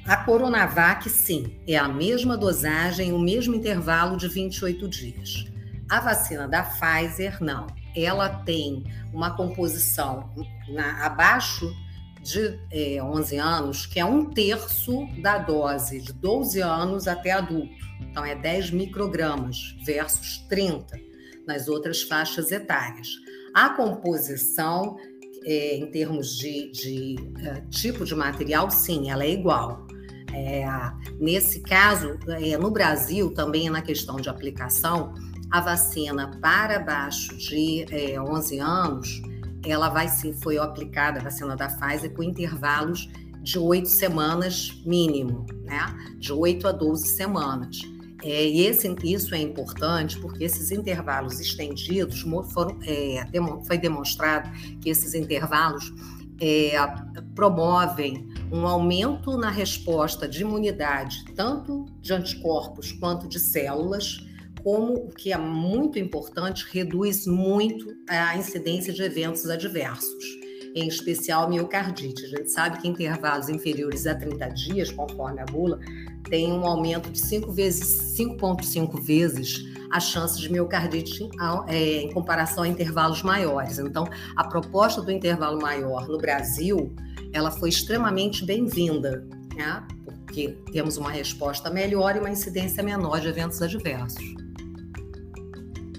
A 0.06 0.16
Coronavac, 0.18 1.10
sim, 1.10 1.58
é 1.66 1.76
a 1.76 1.88
mesma 1.88 2.36
dosagem, 2.36 3.12
o 3.12 3.18
mesmo 3.18 3.56
intervalo 3.56 4.16
de 4.16 4.28
28 4.28 4.88
dias. 4.88 5.46
A 5.90 5.98
vacina 5.98 6.46
da 6.46 6.62
Pfizer, 6.62 7.42
não. 7.42 7.66
Ela 7.94 8.28
tem 8.28 8.84
uma 9.12 9.36
composição 9.36 10.30
na, 10.68 11.04
abaixo 11.04 11.74
de 12.22 12.56
é, 12.70 13.02
11 13.02 13.36
anos, 13.36 13.86
que 13.86 13.98
é 13.98 14.04
um 14.04 14.26
terço 14.26 15.08
da 15.20 15.38
dose 15.38 16.00
de 16.00 16.12
12 16.12 16.60
anos 16.60 17.08
até 17.08 17.32
adulto. 17.32 17.74
Então, 18.00 18.24
é 18.24 18.36
10 18.36 18.70
microgramas 18.70 19.76
versus 19.84 20.38
30 20.48 21.00
nas 21.48 21.66
outras 21.66 22.02
faixas 22.02 22.52
etárias. 22.52 23.08
A 23.52 23.70
composição, 23.70 24.96
é, 25.44 25.76
em 25.76 25.90
termos 25.90 26.36
de, 26.36 26.70
de 26.70 27.16
é, 27.44 27.60
tipo 27.70 28.04
de 28.04 28.14
material, 28.14 28.70
sim, 28.70 29.10
ela 29.10 29.24
é 29.24 29.30
igual. 29.30 29.85
É, 30.36 30.66
nesse 31.18 31.60
caso, 31.60 32.18
é, 32.28 32.58
no 32.58 32.70
Brasil, 32.70 33.32
também 33.32 33.70
na 33.70 33.80
questão 33.80 34.16
de 34.16 34.28
aplicação, 34.28 35.14
a 35.50 35.62
vacina 35.62 36.38
para 36.42 36.78
baixo 36.78 37.34
de 37.38 37.86
é, 37.90 38.20
11 38.20 38.58
anos, 38.58 39.22
ela 39.64 39.88
vai 39.88 40.08
ser, 40.08 40.34
foi 40.34 40.58
aplicada, 40.58 41.20
a 41.20 41.22
vacina 41.22 41.56
da 41.56 41.68
Pfizer, 41.68 42.12
com 42.12 42.22
intervalos 42.22 43.08
de 43.42 43.58
oito 43.58 43.88
semanas 43.88 44.82
mínimo, 44.84 45.46
né? 45.64 45.86
De 46.18 46.32
8 46.32 46.68
a 46.68 46.72
12 46.72 47.08
semanas. 47.08 47.80
É, 48.22 48.46
e 48.46 48.66
esse, 48.66 48.94
isso 49.04 49.34
é 49.34 49.40
importante 49.40 50.18
porque 50.18 50.44
esses 50.44 50.70
intervalos 50.70 51.40
estendidos 51.40 52.24
foram, 52.52 52.78
é, 52.82 53.24
foi 53.66 53.78
demonstrado 53.78 54.50
que 54.80 54.90
esses 54.90 55.14
intervalos 55.14 55.92
é, 56.40 56.72
promovem 57.34 58.28
um 58.52 58.66
aumento 58.66 59.36
na 59.36 59.50
resposta 59.50 60.28
de 60.28 60.42
imunidade, 60.42 61.24
tanto 61.34 61.86
de 62.00 62.12
anticorpos 62.12 62.92
quanto 62.92 63.28
de 63.28 63.38
células, 63.38 64.18
como 64.62 64.94
o 64.94 65.08
que 65.08 65.32
é 65.32 65.38
muito 65.38 65.98
importante, 65.98 66.66
reduz 66.70 67.26
muito 67.26 67.94
a 68.08 68.36
incidência 68.36 68.92
de 68.92 69.02
eventos 69.02 69.48
adversos, 69.48 70.24
em 70.74 70.88
especial 70.88 71.48
miocardite. 71.48 72.24
A 72.24 72.28
gente 72.28 72.50
sabe 72.50 72.78
que 72.78 72.88
intervalos 72.88 73.48
inferiores 73.48 74.06
a 74.06 74.14
30 74.14 74.48
dias, 74.48 74.90
conforme 74.90 75.40
a 75.40 75.44
bula, 75.44 75.78
tem 76.28 76.52
um 76.52 76.66
aumento 76.66 77.10
de 77.10 77.18
5 77.18 77.52
vezes, 77.52 78.16
5,5 78.18 79.00
vezes 79.00 79.75
a 79.90 80.00
chance 80.00 80.40
de 80.40 80.50
miocardite 80.50 81.28
é, 81.68 82.02
em 82.02 82.12
comparação 82.12 82.64
a 82.64 82.68
intervalos 82.68 83.22
maiores. 83.22 83.78
Então, 83.78 84.08
a 84.36 84.44
proposta 84.44 85.00
do 85.00 85.10
intervalo 85.10 85.60
maior 85.60 86.08
no 86.08 86.18
Brasil, 86.18 86.94
ela 87.32 87.50
foi 87.50 87.68
extremamente 87.68 88.44
bem-vinda, 88.44 89.26
né? 89.54 89.86
porque 90.04 90.58
temos 90.72 90.96
uma 90.96 91.10
resposta 91.10 91.70
melhor 91.70 92.16
e 92.16 92.18
uma 92.18 92.30
incidência 92.30 92.82
menor 92.82 93.20
de 93.20 93.28
eventos 93.28 93.62
adversos. 93.62 94.22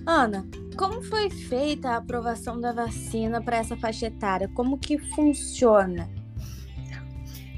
Ana, 0.05 0.47
como 0.77 1.01
foi 1.01 1.29
feita 1.29 1.89
a 1.89 1.97
aprovação 1.97 2.61
da 2.61 2.71
vacina 2.71 3.41
para 3.41 3.57
essa 3.57 3.75
faixa 3.75 4.05
etária? 4.05 4.47
Como 4.53 4.77
que 4.77 4.97
funciona? 4.97 6.07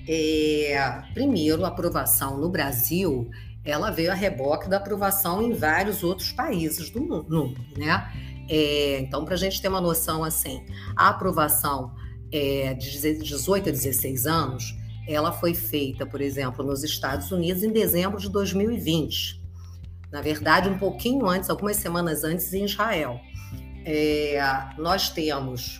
É, 0.08 1.04
primeiro, 1.14 1.66
a 1.66 1.68
aprovação 1.68 2.38
no 2.38 2.50
Brasil 2.50 3.30
ela 3.64 3.92
veio 3.92 4.12
a 4.12 4.16
reboque 4.16 4.70
da 4.70 4.78
aprovação 4.78 5.42
em 5.42 5.54
vários 5.54 6.04
outros 6.04 6.32
países 6.32 6.90
do 6.90 7.02
mundo, 7.02 7.56
né? 7.78 8.12
É, 8.50 9.00
então, 9.00 9.26
para 9.26 9.36
a 9.36 9.38
gente 9.38 9.62
ter 9.62 9.68
uma 9.68 9.82
noção 9.82 10.24
assim, 10.24 10.66
a 10.96 11.10
aprovação 11.10 11.94
é, 12.32 12.74
de 12.74 13.20
18 13.20 13.70
a 13.70 13.72
16 13.72 14.26
anos, 14.26 14.76
ela 15.08 15.32
foi 15.32 15.54
feita, 15.54 16.06
por 16.06 16.22
exemplo, 16.22 16.66
nos 16.66 16.84
Estados 16.84 17.32
Unidos 17.32 17.64
em 17.64 17.72
dezembro 17.72 18.20
de 18.20 18.30
2020. 18.30 19.40
Na 20.12 20.22
verdade, 20.22 20.68
um 20.70 20.78
pouquinho 20.78 21.28
antes, 21.28 21.50
algumas 21.50 21.78
semanas 21.78 22.24
antes, 22.24 22.52
em 22.54 22.66
Israel. 22.66 23.20
É, 23.86 24.40
nós 24.78 25.10
temos 25.10 25.80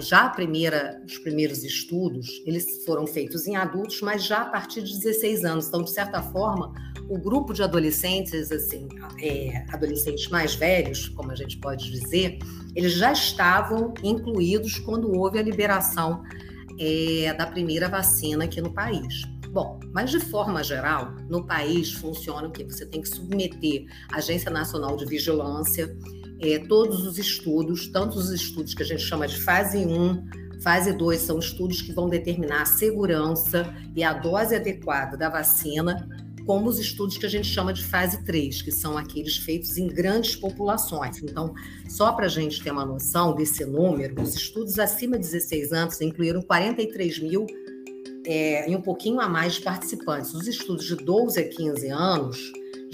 já 0.00 0.24
a 0.24 0.30
primeira, 0.30 1.00
os 1.06 1.18
primeiros 1.18 1.62
estudos, 1.62 2.42
eles 2.44 2.84
foram 2.84 3.06
feitos 3.06 3.46
em 3.46 3.54
adultos, 3.54 4.00
mas 4.00 4.24
já 4.24 4.42
a 4.42 4.46
partir 4.46 4.82
de 4.82 4.98
16 4.98 5.44
anos. 5.44 5.68
Então, 5.68 5.82
de 5.82 5.90
certa 5.90 6.20
forma, 6.20 6.72
o 7.08 7.18
grupo 7.18 7.54
de 7.54 7.62
adolescentes, 7.62 8.52
assim, 8.52 8.86
é, 9.20 9.64
adolescentes 9.72 10.28
mais 10.28 10.54
velhos, 10.54 11.08
como 11.08 11.32
a 11.32 11.34
gente 11.34 11.56
pode 11.58 11.90
dizer, 11.90 12.38
eles 12.74 12.92
já 12.92 13.12
estavam 13.12 13.94
incluídos 14.02 14.78
quando 14.78 15.10
houve 15.12 15.38
a 15.38 15.42
liberação 15.42 16.22
é, 16.78 17.32
da 17.34 17.46
primeira 17.46 17.88
vacina 17.88 18.44
aqui 18.44 18.60
no 18.60 18.72
país. 18.72 19.22
Bom, 19.50 19.80
mas 19.92 20.10
de 20.10 20.20
forma 20.20 20.62
geral, 20.62 21.14
no 21.28 21.46
país 21.46 21.92
funciona 21.92 22.48
o 22.48 22.50
que 22.50 22.62
você 22.62 22.84
tem 22.84 23.00
que 23.00 23.08
submeter 23.08 23.86
a 24.12 24.18
Agência 24.18 24.50
Nacional 24.50 24.96
de 24.96 25.06
Vigilância, 25.06 25.96
é, 26.40 26.58
todos 26.58 27.06
os 27.06 27.18
estudos, 27.18 27.88
tanto 27.88 28.18
os 28.18 28.30
estudos 28.30 28.74
que 28.74 28.82
a 28.82 28.86
gente 28.86 29.02
chama 29.02 29.26
de 29.26 29.40
fase 29.40 29.78
1, 29.78 30.60
fase 30.62 30.92
2, 30.92 31.20
são 31.20 31.38
estudos 31.38 31.80
que 31.80 31.92
vão 31.92 32.08
determinar 32.08 32.62
a 32.62 32.66
segurança 32.66 33.74
e 33.96 34.04
a 34.04 34.12
dose 34.12 34.54
adequada 34.54 35.16
da 35.16 35.30
vacina, 35.30 36.06
como 36.48 36.66
os 36.66 36.78
estudos 36.78 37.18
que 37.18 37.26
a 37.26 37.28
gente 37.28 37.46
chama 37.46 37.74
de 37.74 37.84
fase 37.84 38.24
3, 38.24 38.62
que 38.62 38.72
são 38.72 38.96
aqueles 38.96 39.36
feitos 39.36 39.76
em 39.76 39.86
grandes 39.86 40.34
populações. 40.34 41.22
Então, 41.22 41.52
só 41.90 42.10
para 42.12 42.24
a 42.24 42.28
gente 42.28 42.62
ter 42.62 42.70
uma 42.70 42.86
noção 42.86 43.34
desse 43.34 43.66
número, 43.66 44.22
os 44.22 44.34
estudos 44.34 44.78
acima 44.78 45.18
de 45.18 45.24
16 45.24 45.74
anos 45.74 46.00
incluíram 46.00 46.40
43 46.40 47.18
mil 47.18 47.46
é, 48.26 48.70
e 48.70 48.74
um 48.74 48.80
pouquinho 48.80 49.20
a 49.20 49.28
mais 49.28 49.56
de 49.56 49.60
participantes. 49.60 50.32
Os 50.32 50.48
estudos 50.48 50.86
de 50.86 50.96
12 50.96 51.38
a 51.38 51.46
15 51.46 51.88
anos 51.90 52.38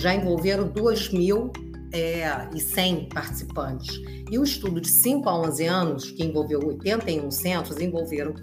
já 0.00 0.12
envolveram 0.12 0.66
2 0.66 1.10
mil 1.10 1.52
é, 1.92 2.48
e 2.52 2.58
100 2.58 3.08
participantes. 3.10 4.00
E 4.32 4.36
o 4.36 4.42
estudo 4.42 4.80
de 4.80 4.88
5 4.88 5.28
a 5.28 5.40
11 5.42 5.64
anos, 5.64 6.10
que 6.10 6.24
envolveu 6.24 6.58
81 6.58 7.30
centros, 7.30 7.78
envolveram 7.78 8.34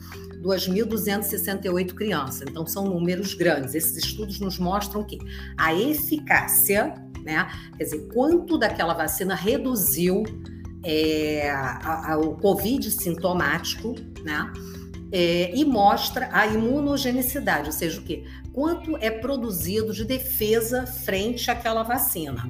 2.268 0.41 1.93
crianças. 1.93 2.41
Então, 2.49 2.65
são 2.65 2.85
números 2.85 3.33
grandes. 3.33 3.75
Esses 3.75 3.97
estudos 3.97 4.39
nos 4.39 4.57
mostram 4.57 5.03
que 5.03 5.19
a 5.57 5.73
eficácia 5.73 6.93
né? 7.23 7.47
Quer 7.77 7.83
dizer, 7.83 8.07
quanto 8.13 8.57
daquela 8.57 8.93
vacina 8.93 9.35
reduziu 9.35 10.23
é, 10.83 11.49
a, 11.49 12.13
a, 12.13 12.17
o 12.17 12.35
Covid 12.37 12.89
sintomático, 12.89 13.95
né? 14.23 14.51
É, 15.13 15.53
e 15.53 15.65
mostra 15.65 16.29
a 16.31 16.47
imunogenicidade, 16.47 17.67
ou 17.67 17.73
seja, 17.73 17.99
o 17.99 18.03
quê? 18.03 18.23
Quanto 18.53 18.95
é 18.97 19.11
produzido 19.11 19.93
de 19.93 20.05
defesa 20.05 20.85
frente 20.85 21.51
àquela 21.51 21.83
vacina. 21.83 22.49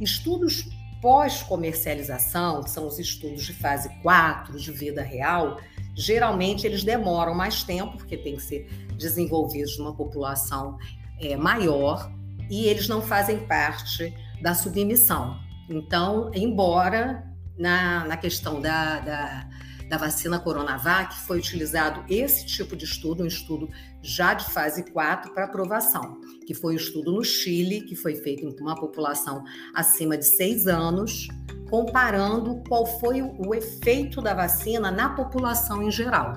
Estudos 0.00 0.64
pós-comercialização, 1.02 2.62
que 2.62 2.70
são 2.70 2.86
os 2.86 2.98
estudos 2.98 3.44
de 3.44 3.52
fase 3.52 3.90
4 4.02 4.58
de 4.58 4.72
vida 4.72 5.02
real, 5.02 5.60
geralmente 5.94 6.66
eles 6.66 6.84
demoram 6.84 7.34
mais 7.34 7.62
tempo, 7.62 7.96
porque 7.96 8.16
tem 8.16 8.36
que 8.36 8.42
ser 8.42 8.66
desenvolvidos 8.96 9.78
numa 9.78 9.94
população 9.94 10.78
é, 11.20 11.36
maior, 11.36 12.10
e 12.50 12.66
eles 12.66 12.88
não 12.88 13.00
fazem 13.00 13.38
parte 13.46 14.14
da 14.40 14.54
submissão. 14.54 15.38
Então, 15.68 16.30
embora 16.34 17.24
na, 17.56 18.04
na 18.06 18.16
questão 18.16 18.60
da, 18.60 19.00
da, 19.00 19.48
da 19.88 19.96
vacina 19.96 20.38
Coronavac 20.38 21.14
foi 21.26 21.38
utilizado 21.38 22.04
esse 22.08 22.46
tipo 22.46 22.74
de 22.76 22.84
estudo, 22.84 23.22
um 23.22 23.26
estudo 23.26 23.68
já 24.02 24.34
de 24.34 24.44
fase 24.50 24.90
4 24.90 25.32
para 25.32 25.44
aprovação, 25.44 26.20
que 26.46 26.54
foi 26.54 26.74
um 26.74 26.76
estudo 26.76 27.12
no 27.12 27.24
Chile, 27.24 27.82
que 27.82 27.94
foi 27.94 28.16
feito 28.16 28.50
com 28.56 28.62
uma 28.62 28.74
população 28.74 29.44
acima 29.74 30.16
de 30.16 30.26
6 30.26 30.66
anos, 30.66 31.28
comparando 31.72 32.62
qual 32.68 32.84
foi 32.84 33.22
o 33.22 33.54
efeito 33.54 34.20
da 34.20 34.34
vacina 34.34 34.90
na 34.90 35.08
população 35.08 35.82
em 35.82 35.90
geral. 35.90 36.34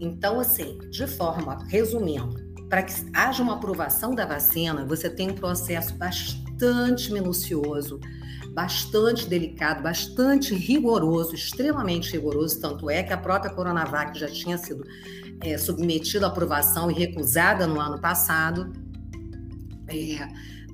Então, 0.00 0.38
assim, 0.38 0.78
de 0.88 1.04
forma, 1.04 1.58
resumindo, 1.66 2.36
para 2.68 2.84
que 2.84 2.94
haja 3.12 3.42
uma 3.42 3.54
aprovação 3.54 4.14
da 4.14 4.24
vacina, 4.24 4.84
você 4.84 5.10
tem 5.10 5.32
um 5.32 5.34
processo 5.34 5.96
bastante 5.96 7.12
minucioso, 7.12 7.98
bastante 8.54 9.28
delicado, 9.28 9.82
bastante 9.82 10.54
rigoroso, 10.54 11.34
extremamente 11.34 12.12
rigoroso, 12.12 12.60
tanto 12.60 12.88
é 12.88 13.02
que 13.02 13.12
a 13.12 13.18
própria 13.18 13.52
Coronavac 13.52 14.16
já 14.16 14.28
tinha 14.28 14.56
sido 14.56 14.84
é, 15.40 15.58
submetida 15.58 16.26
à 16.26 16.28
aprovação 16.28 16.88
e 16.88 16.94
recusada 16.94 17.66
no 17.66 17.80
ano 17.80 18.00
passado, 18.00 18.72
é, 19.88 20.28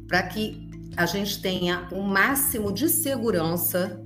para 0.07 0.25
que 0.25 0.68
a 0.99 1.07
gente 1.07 1.41
tenha 1.41 1.87
o 1.93 1.99
um 1.99 2.03
máximo 2.03 2.73
de 2.73 2.89
segurança 2.89 4.03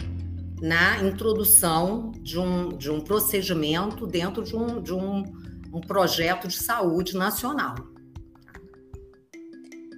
na 0.60 1.02
introdução 1.02 2.12
de 2.20 2.38
um, 2.38 2.68
de 2.68 2.90
um 2.90 3.00
procedimento 3.00 4.06
dentro 4.06 4.44
de 4.44 4.54
um, 4.54 4.78
de 4.78 4.92
um, 4.92 5.22
um 5.72 5.80
projeto 5.80 6.46
de 6.46 6.54
saúde 6.62 7.16
nacional. 7.16 7.76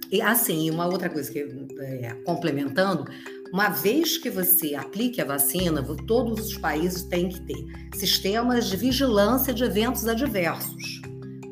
E 0.09 0.21
assim, 0.21 0.71
uma 0.71 0.85
outra 0.85 1.09
coisa 1.09 1.29
que 1.29 1.39
é, 1.79 2.13
complementando, 2.25 3.03
uma 3.51 3.67
vez 3.67 4.17
que 4.17 4.29
você 4.29 4.73
aplique 4.73 5.19
a 5.19 5.25
vacina, 5.25 5.83
todos 6.07 6.47
os 6.47 6.57
países 6.57 7.01
têm 7.03 7.27
que 7.27 7.41
ter 7.41 7.65
sistemas 7.93 8.67
de 8.67 8.77
vigilância 8.77 9.53
de 9.53 9.65
eventos 9.65 10.07
adversos. 10.07 11.01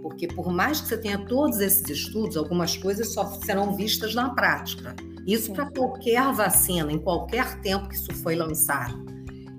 Porque 0.02 0.26
por 0.26 0.54
mais 0.54 0.80
que 0.80 0.88
você 0.88 0.98
tenha 0.98 1.18
todos 1.26 1.60
esses 1.60 1.84
estudos, 1.90 2.38
algumas 2.38 2.78
coisas 2.78 3.14
só 3.14 3.26
serão 3.42 3.76
vistas 3.76 4.16
na 4.16 4.30
prática. 4.30 4.96
Isso 5.26 5.54
para 5.54 5.70
qualquer 5.70 6.34
vacina, 6.34 6.92
em 6.92 7.00
qualquer 7.00 7.62
tempo 7.62 7.88
que 7.88 7.96
isso 7.96 8.14
foi 8.16 8.36
lançado. 8.36 9.04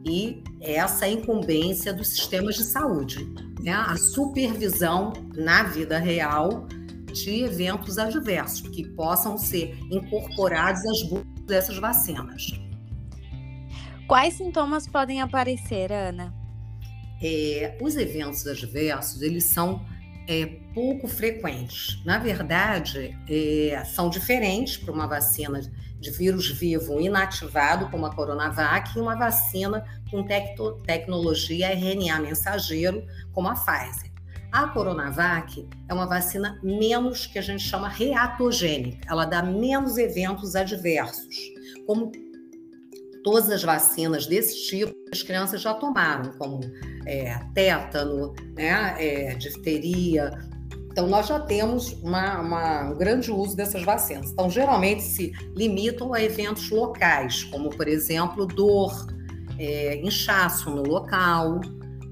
E 0.05 0.43
essa 0.61 1.07
é 1.07 1.09
a 1.09 1.13
incumbência 1.13 1.93
dos 1.93 2.09
sistemas 2.09 2.57
de 2.57 2.65
saúde, 2.65 3.27
né? 3.63 3.73
a 3.73 3.97
supervisão 3.97 5.13
na 5.35 5.63
vida 5.63 5.99
real 5.99 6.67
de 7.13 7.45
eventos 7.45 7.97
adversos 7.97 8.69
que 8.69 8.87
possam 8.91 9.39
ser 9.39 9.79
incorporados 9.91 10.83
às 10.85 11.45
dessas 11.47 11.79
vacinas. 11.79 12.51
Quais 14.07 14.35
sintomas 14.35 14.87
podem 14.87 15.23
aparecer, 15.23 15.91
Ana? 15.91 16.35
É, 17.23 17.79
os 17.81 17.97
eventos 17.97 18.47
adversos, 18.47 19.23
eles 19.23 19.45
são 19.45 19.87
é, 20.29 20.47
pouco 20.73 21.07
frequentes. 21.07 22.03
Na 22.05 22.19
verdade, 22.19 23.17
é, 23.29 23.85
são 23.85 24.09
diferentes 24.09 24.77
para 24.77 24.93
uma 24.93 25.07
vacina 25.07 25.61
de 26.01 26.11
vírus 26.11 26.51
vivo 26.51 27.01
inativado, 27.01 27.89
como 27.91 28.07
a 28.07 28.15
Coronavac, 28.15 28.97
e 28.97 29.01
uma 29.01 29.17
vacina 29.17 29.85
com 30.11 30.25
tecnologia 30.85 31.73
RNA 31.73 32.21
mensageiro, 32.21 33.05
como 33.33 33.49
a 33.49 33.55
Pfizer. 33.55 34.13
A 34.53 34.69
Coronavac 34.69 35.69
é 35.89 35.95
uma 35.95 36.07
vacina 36.07 36.61
menos 36.63 37.27
que 37.27 37.39
a 37.39 37.43
gente 37.43 37.63
chama 37.63 37.89
reatogênica, 37.89 38.99
ela 39.11 39.25
dá 39.25 39.43
menos 39.43 39.99
eventos 39.99 40.55
adversos, 40.55 41.37
como 41.87 42.13
todas 43.25 43.51
as 43.51 43.65
vacinas 43.65 44.27
desse 44.27 44.69
tipo 44.69 44.95
as 45.11 45.23
crianças 45.23 45.61
já 45.61 45.73
tomaram, 45.75 46.33
como 46.33 46.61
é, 47.07 47.39
tétano, 47.55 48.35
né, 48.55 48.95
é, 48.99 49.35
difteria. 49.35 50.39
Então, 50.91 51.09
nós 51.09 51.27
já 51.27 51.41
temos 51.41 51.93
uma, 52.03 52.41
uma, 52.41 52.91
um 52.91 52.97
grande 52.97 53.31
uso 53.31 53.57
dessas 53.57 53.83
vacinas. 53.83 54.31
Então, 54.31 54.49
geralmente 54.49 55.03
se 55.03 55.33
limitam 55.57 56.15
a 56.15 56.23
eventos 56.23 56.71
locais, 56.71 57.45
como, 57.45 57.71
por 57.71 57.89
exemplo, 57.89 58.47
dor, 58.47 58.93
é, 59.59 59.97
inchaço 59.97 60.71
no 60.71 60.83
local, 60.83 61.61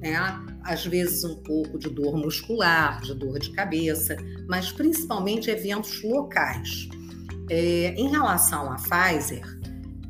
né? 0.01 0.19
às 0.65 0.85
vezes 0.87 1.25
um 1.25 1.37
pouco 1.37 1.79
de 1.79 1.89
dor 1.89 2.17
muscular, 2.17 3.01
de 3.03 3.15
dor 3.15 3.39
de 3.39 3.51
cabeça, 3.51 4.17
mas 4.49 4.71
principalmente 4.73 5.51
eventos 5.51 6.03
locais. 6.03 6.89
É, 7.51 7.95
em 7.97 8.09
relação 8.09 8.71
à 8.73 8.77
Pfizer, 8.77 9.43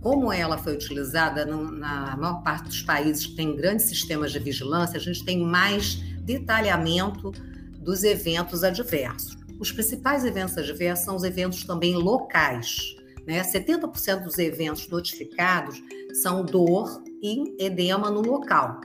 como 0.02 0.32
ela 0.32 0.58
foi 0.58 0.74
utilizada 0.74 1.46
no, 1.46 1.70
na 1.70 2.16
maior 2.16 2.42
parte 2.42 2.64
dos 2.64 2.82
países 2.82 3.26
que 3.26 3.36
tem 3.36 3.56
grandes 3.56 3.86
sistemas 3.86 4.32
de 4.32 4.38
vigilância, 4.38 4.98
a 4.98 5.00
gente 5.00 5.24
tem 5.24 5.40
mais 5.40 5.94
detalhamento 6.20 7.32
dos 7.78 8.04
eventos 8.04 8.64
adversos. 8.64 9.36
Os 9.58 9.70
principais 9.70 10.24
eventos 10.24 10.58
adversos 10.58 11.04
são 11.04 11.14
os 11.14 11.22
eventos 11.22 11.64
também 11.64 11.94
locais. 11.94 12.96
Né? 13.26 13.40
70% 13.42 14.24
dos 14.24 14.38
eventos 14.38 14.88
notificados 14.88 15.80
são 16.20 16.44
dor 16.44 17.02
e 17.22 17.64
edema 17.64 18.10
no 18.10 18.20
local 18.20 18.80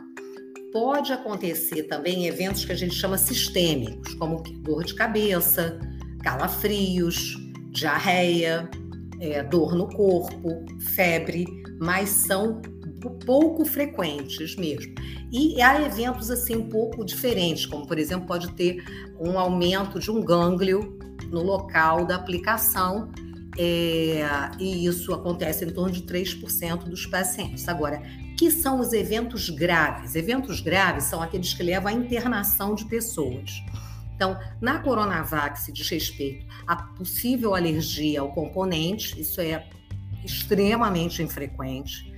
pode 0.72 1.12
acontecer 1.12 1.84
também 1.84 2.28
eventos 2.28 2.64
que 2.64 2.72
a 2.72 2.76
gente 2.76 2.94
chama 2.94 3.18
sistêmicos, 3.18 4.14
como 4.14 4.44
dor 4.62 4.84
de 4.84 4.94
cabeça, 4.94 5.80
calafrios, 6.22 7.36
diarreia, 7.72 8.70
é, 9.20 9.44
dor 9.44 9.76
no 9.76 9.88
corpo, 9.88 10.66
febre, 10.96 11.46
mas 11.80 12.10
são 12.10 12.62
pouco 13.26 13.66
frequentes 13.66 14.56
mesmo. 14.56 14.94
E 15.32 15.62
há 15.62 15.82
eventos 15.82 16.32
assim 16.32 16.56
um 16.56 16.70
pouco 16.70 17.06
diferentes, 17.06 17.66
como 17.66 17.86
por 17.86 18.00
exemplo 18.00 18.26
pode 18.26 18.52
ter 18.54 18.84
um 19.20 19.38
aumento 19.38 20.00
de 20.00 20.10
um 20.10 20.24
gânglio 20.24 20.98
no 21.30 21.44
local 21.44 22.06
da 22.06 22.16
aplicação 22.16 23.10
é, 23.58 24.22
e 24.60 24.86
isso 24.86 25.12
acontece 25.14 25.66
em 25.66 25.70
torno 25.70 25.92
de 25.92 26.04
3% 26.04 26.84
dos 26.84 27.08
pacientes. 27.08 27.68
Agora, 27.68 28.02
que 28.38 28.52
são 28.52 28.80
os 28.80 28.94
eventos 28.94 29.50
graves? 29.50 30.16
Eventos 30.16 30.62
graves 30.62 31.06
são 31.06 31.22
aqueles 31.22 31.54
que 31.54 31.64
levam 31.64 31.88
à 31.88 31.94
internação 31.94 32.76
de 32.76 32.86
pessoas. 32.86 33.52
Então, 34.18 34.36
na 34.60 34.80
Coronavac 34.80 35.60
se 35.60 35.72
diz 35.72 35.88
respeito 35.90 36.44
à 36.66 36.76
possível 36.76 37.54
alergia 37.54 38.20
ao 38.20 38.34
componente, 38.34 39.22
isso 39.22 39.40
é 39.40 39.64
extremamente 40.26 41.22
infrequente. 41.22 42.12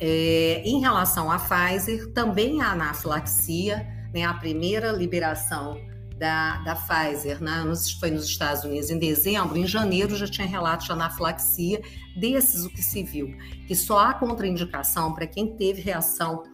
É, 0.00 0.62
em 0.64 0.80
relação 0.80 1.32
à 1.32 1.40
Pfizer, 1.40 2.12
também 2.12 2.62
a 2.62 2.70
anafilaxia, 2.70 3.84
né, 4.14 4.22
a 4.22 4.34
primeira 4.34 4.92
liberação 4.92 5.80
da, 6.16 6.58
da 6.58 6.76
Pfizer, 6.76 7.42
né? 7.42 7.64
foi 7.98 8.12
nos 8.12 8.24
Estados 8.26 8.62
Unidos 8.62 8.88
em 8.90 8.98
dezembro, 8.98 9.58
em 9.58 9.66
janeiro 9.66 10.14
já 10.14 10.28
tinha 10.28 10.46
relatos 10.46 10.86
de 10.86 10.92
anafilaxia, 10.92 11.82
desses 12.16 12.64
o 12.64 12.70
que 12.70 12.82
se 12.82 13.02
viu, 13.02 13.36
que 13.66 13.74
só 13.74 13.98
há 13.98 14.14
contraindicação 14.14 15.12
para 15.12 15.26
quem 15.26 15.56
teve 15.56 15.80
reação 15.80 16.44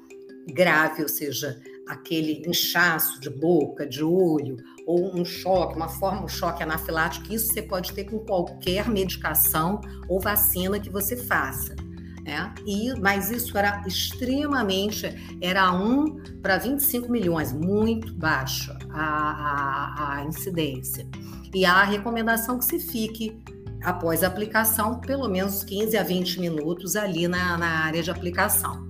grave, 0.47 1.03
ou 1.03 1.09
seja, 1.09 1.61
aquele 1.89 2.43
inchaço 2.47 3.21
de 3.21 3.31
boca, 3.31 3.87
de 3.87 4.03
olho, 4.03 4.57
ou 4.89 5.15
um 5.15 5.23
choque, 5.23 5.77
uma 5.77 5.91
forma 5.91 6.25
de 6.25 6.33
choque 6.33 6.63
anafilático, 6.63 7.31
isso 7.31 7.53
você 7.53 7.61
pode 7.61 7.93
ter 7.93 8.05
com 8.05 8.21
qualquer 8.21 8.89
medicação 8.89 9.83
ou 10.09 10.19
vacina 10.19 10.81
que 10.81 10.89
você 10.89 11.15
faça. 11.15 11.77
Né? 12.25 12.55
E, 12.67 12.99
mas 12.99 13.31
isso 13.31 13.59
era 13.59 13.83
extremamente, 13.87 15.07
era 15.43 15.71
1 15.73 16.41
para 16.41 16.57
25 16.57 17.13
milhões, 17.13 17.53
muito 17.53 18.15
baixa 18.15 18.79
a, 18.89 19.03
a, 19.03 20.17
a 20.17 20.25
incidência. 20.25 21.07
E 21.53 21.67
a 21.67 21.85
recomendação 21.85 22.59
que 22.59 22.65
se 22.65 22.79
fique 22.79 23.39
após 23.83 24.25
a 24.25 24.29
aplicação, 24.29 25.01
pelo 25.01 25.29
menos 25.29 25.63
15 25.65 25.99
a 25.99 26.03
20 26.03 26.41
minutos 26.41 26.97
ali 26.97 27.29
na, 27.29 27.59
na 27.59 27.85
área 27.85 28.03
de 28.03 28.11
aplicação. 28.11 28.89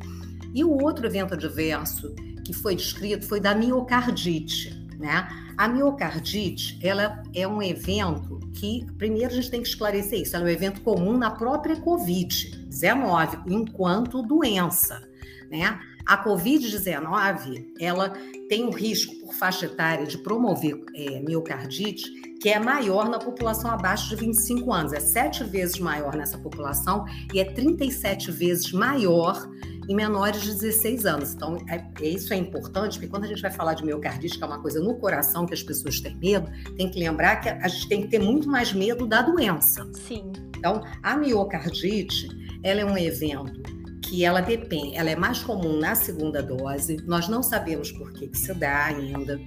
E 0.55 0.63
o 0.63 0.71
outro 0.71 1.07
evento 1.07 1.35
adverso 1.35 2.15
que 2.45 2.53
foi 2.53 2.77
descrito 2.77 3.27
foi 3.27 3.41
da 3.41 3.53
miocardite. 3.53 4.79
Né? 4.97 5.29
A 5.59 5.67
miocardite, 5.67 6.79
ela 6.81 7.21
é 7.35 7.47
um 7.47 7.61
evento 7.61 8.39
que, 8.55 8.87
primeiro, 8.97 9.33
a 9.33 9.35
gente 9.35 9.51
tem 9.51 9.61
que 9.61 9.69
esclarecer 9.69 10.21
isso, 10.21 10.37
ela 10.37 10.49
é 10.49 10.53
um 10.53 10.55
evento 10.55 10.81
comum 10.83 11.19
na 11.19 11.33
própria 11.33 11.75
COVID-19, 11.75 13.43
enquanto 13.49 14.23
doença, 14.23 15.03
né? 15.51 15.81
A 16.07 16.25
COVID-19, 16.25 17.73
ela 17.81 18.13
tem 18.49 18.65
um 18.65 18.71
risco 18.71 19.15
por 19.17 19.35
faixa 19.35 19.67
etária 19.67 20.07
de 20.07 20.17
promover 20.19 20.81
é, 20.95 21.21
miocardite 21.21 22.29
que 22.41 22.49
é 22.49 22.59
maior 22.59 23.09
na 23.09 23.19
população 23.19 23.71
abaixo 23.71 24.09
de 24.11 24.17
25 24.17 24.73
anos. 24.73 24.93
É 24.93 25.01
sete 25.01 25.43
vezes 25.45 25.79
maior 25.79 26.15
nessa 26.15 26.39
população 26.39 27.05
e 27.35 27.41
é 27.41 27.45
37 27.45 28.31
vezes 28.31 28.73
maior 28.73 29.49
em 29.89 29.95
menores 29.95 30.43
de 30.43 30.53
16 30.55 31.07
anos. 31.07 31.33
Então, 31.33 31.57
é, 31.69 31.83
é, 32.01 32.09
isso 32.09 32.33
é 32.35 32.37
importante, 32.37 32.99
porque 32.99 33.09
quando 33.09 33.25
a 33.25 33.27
gente 33.27 33.41
vai 33.41 33.51
falar 33.51 33.75
de 33.75 33.85
miocardite, 33.85 34.37
que 34.37 34.45
é 34.45 34.47
uma 34.47 34.61
coisa 34.61 34.81
no 34.81 34.95
coração 34.97 35.47
que 35.47 35.55
as 35.55 35.63
pessoas 35.63 35.99
têm 36.01 36.17
medo, 36.17 36.51
tem 36.77 36.91
que 36.91 36.99
lembrar 36.99 37.37
que 37.37 37.49
a 37.49 37.69
gente 37.69 37.89
tem 37.89 38.03
que 38.03 38.09
ter 38.09 38.19
muito 38.19 38.49
mais 38.49 38.73
medo 38.73 39.07
da 39.07 39.23
doença. 39.23 39.89
Sim. 39.95 40.31
Então, 40.57 40.83
a 41.03 41.17
miocardite, 41.17 42.29
ela 42.63 42.81
é 42.81 42.85
um 42.85 42.99
evento 42.99 43.63
que 44.03 44.25
ela 44.25 44.41
depende, 44.41 44.97
ela 44.97 45.11
é 45.11 45.17
mais 45.17 45.43
comum 45.43 45.79
na 45.79 45.95
segunda 45.95 46.43
dose. 46.43 46.97
Nós 47.07 47.29
não 47.29 47.43
sabemos 47.43 47.93
por 47.93 48.13
que, 48.13 48.29
que 48.29 48.39
se 48.39 48.53
dá 48.55 48.87
ainda. 48.87 49.41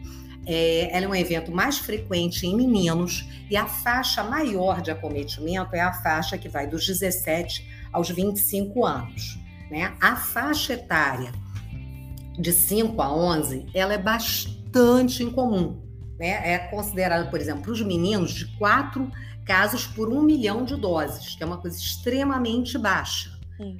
É, 0.46 0.96
ela 0.96 1.06
é 1.06 1.10
um 1.10 1.16
evento 1.16 1.52
mais 1.52 1.78
frequente 1.78 2.48
em 2.48 2.56
meninos 2.56 3.28
e 3.50 3.56
a 3.56 3.68
faixa 3.68 4.24
maior 4.24 4.82
de 4.82 4.90
acometimento 4.90 5.76
é 5.76 5.82
a 5.82 5.94
faixa 5.94 6.36
que 6.38 6.50
vai 6.50 6.66
dos 6.66 6.86
17 6.88 7.68
aos 7.92 8.10
25 8.10 8.86
anos. 8.86 9.41
Né? 9.72 9.96
A 10.02 10.18
faixa 10.18 10.74
etária 10.74 11.32
de 12.38 12.52
5 12.52 13.02
a 13.02 13.12
11 13.12 13.68
ela 13.74 13.94
é 13.94 13.98
bastante 13.98 15.24
incomum. 15.24 15.82
Né? 16.20 16.54
É 16.54 16.58
considerada, 16.58 17.30
por 17.30 17.40
exemplo, 17.40 17.64
para 17.64 17.72
os 17.72 17.82
meninos, 17.82 18.34
de 18.34 18.46
4 18.58 19.10
casos 19.46 19.88
por 19.88 20.10
um 20.10 20.22
milhão 20.22 20.66
de 20.66 20.76
doses, 20.76 21.36
que 21.36 21.44
é 21.44 21.46
uma 21.46 21.58
coisa 21.58 21.78
extremamente 21.78 22.78
baixa. 22.78 23.32
Sim. 23.58 23.78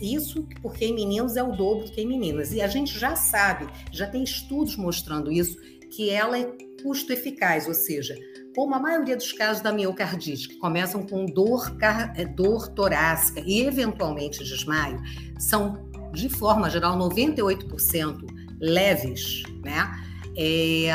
Isso 0.00 0.46
porque 0.62 0.84
em 0.84 0.94
meninos 0.94 1.36
é 1.36 1.42
o 1.42 1.56
dobro 1.56 1.86
do 1.86 1.90
que 1.90 2.00
em 2.00 2.06
meninas. 2.06 2.52
E 2.52 2.60
a 2.60 2.68
gente 2.68 2.96
já 2.96 3.16
sabe, 3.16 3.66
já 3.90 4.06
tem 4.06 4.22
estudos 4.22 4.76
mostrando 4.76 5.32
isso, 5.32 5.58
que 5.90 6.08
ela 6.08 6.38
é 6.38 6.44
custo 6.82 7.12
eficaz, 7.12 7.66
ou 7.66 7.74
seja, 7.74 8.14
como 8.54 8.74
a 8.74 8.78
maioria 8.78 9.16
dos 9.16 9.32
casos 9.32 9.62
da 9.62 9.72
miocardite, 9.72 10.48
que 10.48 10.56
começam 10.56 11.06
com 11.06 11.26
dor, 11.26 11.76
é, 12.16 12.24
dor 12.24 12.68
torácica 12.68 13.40
e 13.44 13.62
eventualmente 13.62 14.42
desmaio, 14.42 15.00
são, 15.38 15.90
de 16.12 16.28
forma 16.28 16.68
geral, 16.68 16.98
98% 16.98 18.26
leves, 18.60 19.42
né? 19.64 19.90
É, 20.36 20.90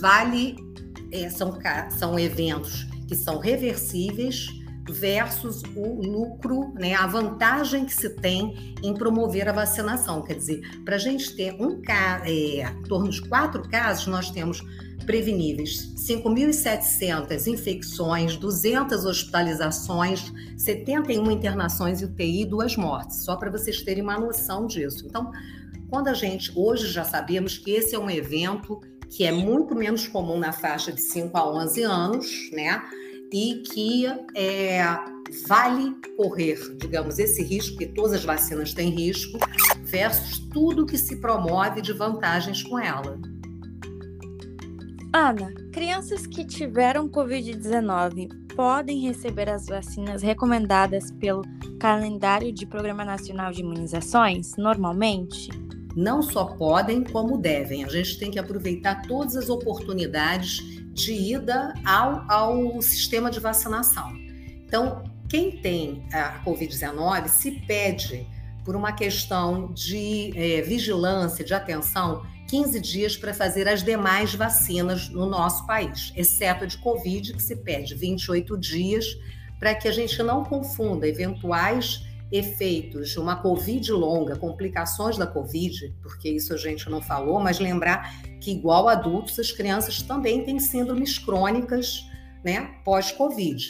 vale, 0.00 0.56
é, 1.12 1.28
são, 1.30 1.58
são 1.90 2.18
eventos 2.18 2.86
que 3.08 3.14
são 3.14 3.38
reversíveis 3.38 4.48
versus 4.90 5.62
o 5.74 6.00
lucro, 6.02 6.72
né, 6.74 6.94
a 6.94 7.06
vantagem 7.06 7.84
que 7.84 7.94
se 7.94 8.10
tem 8.10 8.74
em 8.82 8.94
promover 8.94 9.48
a 9.48 9.52
vacinação. 9.52 10.22
Quer 10.22 10.34
dizer, 10.34 10.60
para 10.84 10.96
a 10.96 10.98
gente 10.98 11.34
ter 11.34 11.54
um 11.54 11.80
é, 12.24 12.70
em 12.70 12.82
torno 12.82 13.08
de 13.10 13.20
quatro 13.28 13.68
casos, 13.68 14.06
nós 14.06 14.30
temos 14.30 14.62
preveníveis 15.06 15.92
5.700 15.96 17.46
infecções, 17.46 18.36
200 18.36 19.04
hospitalizações, 19.04 20.32
71 20.56 21.30
internações 21.30 22.00
e 22.00 22.04
UTI 22.04 22.42
e 22.42 22.46
duas 22.46 22.76
mortes, 22.76 23.24
só 23.24 23.36
para 23.36 23.50
vocês 23.50 23.82
terem 23.82 24.02
uma 24.02 24.18
noção 24.18 24.66
disso. 24.66 25.06
Então, 25.06 25.30
quando 25.88 26.08
a 26.08 26.14
gente, 26.14 26.52
hoje 26.54 26.86
já 26.86 27.04
sabemos 27.04 27.58
que 27.58 27.72
esse 27.72 27.94
é 27.94 27.98
um 27.98 28.10
evento 28.10 28.80
que 29.08 29.24
é 29.24 29.32
muito 29.32 29.74
menos 29.74 30.06
comum 30.06 30.38
na 30.38 30.52
faixa 30.52 30.92
de 30.92 31.00
5 31.00 31.36
a 31.36 31.52
11 31.52 31.82
anos, 31.82 32.50
né? 32.52 32.80
E 33.32 33.62
que 33.72 34.06
é, 34.34 34.82
vale 35.46 35.94
correr, 36.16 36.58
digamos, 36.76 37.18
esse 37.18 37.42
risco, 37.42 37.78
que 37.78 37.86
todas 37.86 38.12
as 38.12 38.24
vacinas 38.24 38.74
têm 38.74 38.90
risco, 38.90 39.38
versus 39.84 40.38
tudo 40.52 40.86
que 40.86 40.98
se 40.98 41.16
promove 41.16 41.80
de 41.80 41.92
vantagens 41.92 42.62
com 42.62 42.78
ela. 42.78 43.18
Ana, 45.12 45.52
crianças 45.72 46.26
que 46.26 46.44
tiveram 46.44 47.08
Covid-19 47.08 48.28
podem 48.54 49.00
receber 49.00 49.48
as 49.48 49.66
vacinas 49.66 50.22
recomendadas 50.22 51.10
pelo 51.12 51.42
calendário 51.80 52.52
de 52.52 52.66
Programa 52.66 53.04
Nacional 53.04 53.50
de 53.50 53.60
Imunizações 53.60 54.56
normalmente? 54.56 55.48
Não 55.96 56.22
só 56.22 56.44
podem, 56.44 57.02
como 57.02 57.36
devem. 57.38 57.84
A 57.84 57.88
gente 57.88 58.18
tem 58.18 58.30
que 58.30 58.38
aproveitar 58.38 59.02
todas 59.02 59.36
as 59.36 59.48
oportunidades 59.48 60.58
de 60.92 61.12
ida 61.12 61.74
ao, 61.84 62.30
ao 62.30 62.82
sistema 62.82 63.30
de 63.30 63.40
vacinação. 63.40 64.12
Então, 64.66 65.02
quem 65.28 65.60
tem 65.60 66.06
a 66.12 66.42
Covid-19 66.44 67.28
se 67.28 67.52
pede, 67.66 68.26
por 68.64 68.76
uma 68.76 68.92
questão 68.92 69.72
de 69.72 70.32
é, 70.36 70.62
vigilância, 70.62 71.44
de 71.44 71.54
atenção, 71.54 72.22
15 72.48 72.80
dias 72.80 73.16
para 73.16 73.32
fazer 73.32 73.68
as 73.68 73.82
demais 73.82 74.34
vacinas 74.34 75.08
no 75.08 75.26
nosso 75.26 75.66
país, 75.66 76.12
exceto 76.16 76.64
a 76.64 76.66
de 76.66 76.76
Covid, 76.78 77.32
que 77.32 77.42
se 77.42 77.56
pede 77.56 77.94
28 77.94 78.58
dias, 78.58 79.06
para 79.58 79.74
que 79.74 79.86
a 79.86 79.92
gente 79.92 80.20
não 80.22 80.44
confunda 80.44 81.06
eventuais 81.06 82.04
efeitos, 82.30 83.16
uma 83.16 83.36
Covid 83.36 83.90
longa, 83.92 84.36
complicações 84.36 85.16
da 85.16 85.26
Covid, 85.26 85.94
porque 86.02 86.28
isso 86.28 86.54
a 86.54 86.56
gente 86.56 86.88
não 86.88 87.02
falou, 87.02 87.40
mas 87.40 87.58
lembrar 87.58 88.14
que, 88.40 88.52
igual 88.52 88.88
adultos, 88.88 89.38
as 89.38 89.50
crianças 89.50 90.00
também 90.02 90.44
têm 90.44 90.60
síndromes 90.60 91.18
crônicas 91.18 92.04
né, 92.44 92.76
pós-Covid, 92.84 93.68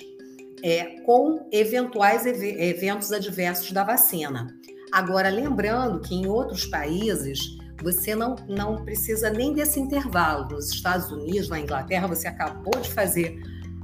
é, 0.62 1.00
com 1.06 1.48
eventuais 1.50 2.26
ev 2.26 2.42
eventos 2.42 3.12
adversos 3.12 3.72
da 3.72 3.82
vacina. 3.82 4.54
Agora, 4.92 5.30
lembrando 5.30 6.00
que 6.00 6.14
em 6.14 6.26
outros 6.26 6.66
países 6.66 7.58
você 7.82 8.14
não, 8.14 8.36
não 8.48 8.84
precisa 8.84 9.30
nem 9.30 9.54
desse 9.54 9.80
intervalo. 9.80 10.48
Nos 10.50 10.70
Estados 10.70 11.10
Unidos, 11.10 11.48
na 11.48 11.58
Inglaterra, 11.58 12.06
você 12.06 12.28
acabou 12.28 12.78
de 12.80 12.90
fazer 12.90 13.40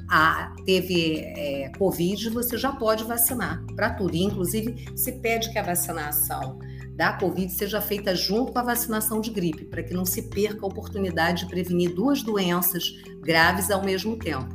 a, 0.08 0.54
teve 0.64 1.20
é, 1.20 1.70
Covid, 1.78 2.30
você 2.30 2.56
já 2.56 2.72
pode 2.72 3.04
vacinar 3.04 3.64
para 3.74 3.90
tudo. 3.90 4.14
E, 4.14 4.22
inclusive, 4.22 4.86
se 4.96 5.12
pede 5.12 5.50
que 5.52 5.58
a 5.58 5.62
vacinação 5.62 6.58
da 6.94 7.12
Covid 7.12 7.52
seja 7.52 7.80
feita 7.80 8.14
junto 8.14 8.52
com 8.52 8.58
a 8.58 8.62
vacinação 8.62 9.20
de 9.20 9.30
gripe, 9.30 9.64
para 9.66 9.82
que 9.82 9.92
não 9.92 10.04
se 10.04 10.22
perca 10.30 10.64
a 10.64 10.68
oportunidade 10.68 11.44
de 11.44 11.50
prevenir 11.50 11.94
duas 11.94 12.22
doenças 12.22 12.84
graves 13.20 13.70
ao 13.70 13.84
mesmo 13.84 14.18
tempo. 14.18 14.54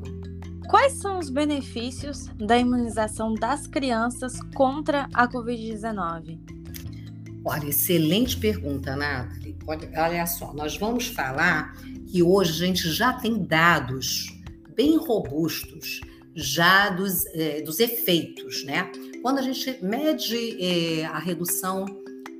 Quais 0.67 0.93
são 0.93 1.19
os 1.19 1.29
benefícios 1.29 2.27
da 2.37 2.57
imunização 2.57 3.33
das 3.33 3.67
crianças 3.67 4.39
contra 4.55 5.07
a 5.13 5.27
Covid-19? 5.27 6.39
Olha, 7.43 7.67
excelente 7.67 8.37
pergunta, 8.37 8.95
Nathalie. 8.95 9.57
Olha 9.67 10.25
só, 10.25 10.53
nós 10.53 10.77
vamos 10.77 11.07
falar 11.07 11.73
que 12.07 12.23
hoje 12.23 12.51
a 12.51 12.67
gente 12.67 12.89
já 12.89 13.13
tem 13.13 13.43
dados 13.43 14.40
bem 14.81 14.97
robustos 14.97 16.01
já 16.33 16.89
dos, 16.89 17.25
é, 17.27 17.61
dos 17.61 17.79
efeitos, 17.79 18.63
né? 18.63 18.91
Quando 19.21 19.37
a 19.37 19.41
gente 19.43 19.77
mede 19.83 20.57
é, 20.59 21.05
a 21.05 21.19
redução 21.19 21.85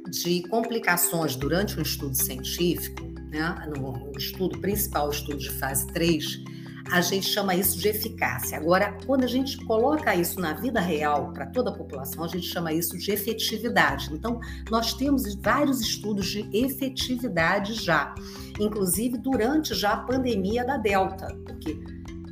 de 0.09 0.41
complicações 0.49 1.35
durante 1.35 1.77
um 1.77 1.83
estudo 1.83 2.15
científico, 2.15 3.03
né, 3.29 3.71
no 3.77 4.11
estudo 4.17 4.59
principal, 4.59 5.07
o 5.07 5.11
estudo 5.11 5.37
de 5.37 5.51
fase 5.51 5.85
3, 5.87 6.43
a 6.91 6.99
gente 6.99 7.27
chama 7.27 7.53
isso 7.53 7.77
de 7.77 7.87
eficácia. 7.87 8.57
Agora, 8.57 8.97
quando 9.05 9.23
a 9.23 9.27
gente 9.27 9.63
coloca 9.65 10.15
isso 10.15 10.39
na 10.39 10.53
vida 10.53 10.81
real 10.81 11.31
para 11.31 11.45
toda 11.45 11.69
a 11.69 11.73
população, 11.73 12.23
a 12.23 12.27
gente 12.27 12.47
chama 12.47 12.73
isso 12.73 12.97
de 12.97 13.11
efetividade. 13.11 14.09
Então, 14.11 14.39
nós 14.69 14.93
temos 14.93 15.35
vários 15.35 15.79
estudos 15.79 16.27
de 16.27 16.49
efetividade 16.51 17.75
já, 17.75 18.13
inclusive 18.59 19.17
durante 19.17 19.73
já 19.75 19.91
a 19.93 19.97
pandemia 19.97 20.65
da 20.65 20.77
Delta, 20.77 21.27
porque 21.45 21.79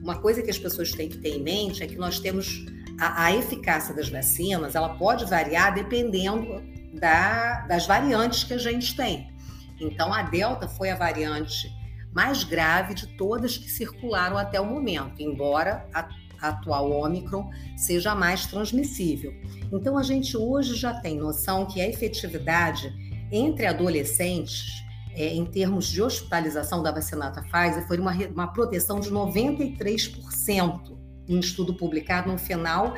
uma 0.02 0.20
coisa 0.20 0.42
que 0.42 0.50
as 0.50 0.58
pessoas 0.58 0.92
têm 0.92 1.10
que 1.10 1.18
ter 1.18 1.36
em 1.36 1.44
mente 1.44 1.84
é 1.84 1.88
que 1.88 1.96
nós 1.96 2.20
temos 2.20 2.66
a, 3.00 3.26
a 3.26 3.36
eficácia 3.36 3.94
das 3.94 4.10
vacinas, 4.10 4.76
ela 4.76 4.90
pode 4.96 5.26
variar 5.26 5.74
dependendo 5.74 6.62
da, 6.94 7.62
das 7.68 7.86
variantes 7.86 8.44
que 8.44 8.54
a 8.54 8.58
gente 8.58 8.96
tem. 8.96 9.32
Então, 9.80 10.14
a 10.14 10.24
Delta 10.24 10.68
foi 10.68 10.90
a 10.90 10.96
variante 10.96 11.72
mais 12.14 12.44
grave 12.44 12.94
de 12.94 13.08
todas 13.16 13.58
que 13.58 13.70
circularam 13.70 14.38
até 14.38 14.60
o 14.60 14.66
momento, 14.66 15.22
embora 15.22 15.88
a, 15.94 16.10
atual 16.42 16.92
Omicron 16.92 17.50
seja 17.78 18.16
mais 18.16 18.46
transmissível. 18.46 19.34
Então, 19.72 19.98
a 19.98 20.04
gente 20.04 20.36
hoje 20.36 20.76
já 20.76 20.94
tem 20.94 21.18
noção 21.18 21.66
que 21.66 21.82
a 21.82 21.88
efetividade 21.88 22.92
entre 23.32 23.66
adolescentes 23.68 24.84
é, 25.20 25.36
em 25.36 25.46
termos 25.46 25.88
de 25.88 26.02
hospitalização 26.02 26.82
da 26.82 26.94
vacinata 26.94 27.44
Pfizer, 27.44 27.86
foi 27.86 28.00
uma, 28.00 28.14
uma 28.14 28.48
proteção 28.48 29.02
de 29.02 29.12
93%, 29.12 30.98
em 31.28 31.36
um 31.36 31.40
estudo 31.42 31.76
publicado 31.76 32.32
no 32.32 32.38
final 32.38 32.96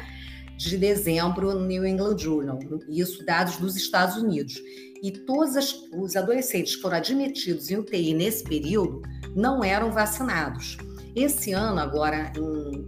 de 0.55 0.77
dezembro 0.77 1.51
no 1.55 1.65
New 1.65 1.84
England 1.84 2.19
Journal, 2.19 2.60
isso 2.88 3.25
dados 3.25 3.57
dos 3.57 3.75
Estados 3.75 4.17
Unidos. 4.17 4.62
e 5.01 5.12
todos 5.12 5.55
os 5.97 6.15
adolescentes 6.15 6.75
que 6.75 6.81
foram 6.84 6.97
admitidos 6.97 7.71
em 7.71 7.77
UTI 7.77 8.13
nesse 8.13 8.43
período 8.43 9.01
não 9.36 9.63
eram 9.63 9.91
vacinados. 9.91 10.77
Esse 11.15 11.53
ano, 11.53 11.79
agora 11.79 12.31
em 12.38 12.88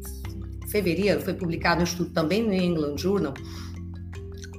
fevereiro, 0.69 1.21
foi 1.21 1.33
publicado 1.33 1.81
um 1.81 1.85
estudo 1.85 2.11
também 2.11 2.43
no 2.43 2.49
New 2.49 2.61
England 2.61 2.97
Journal 2.99 3.33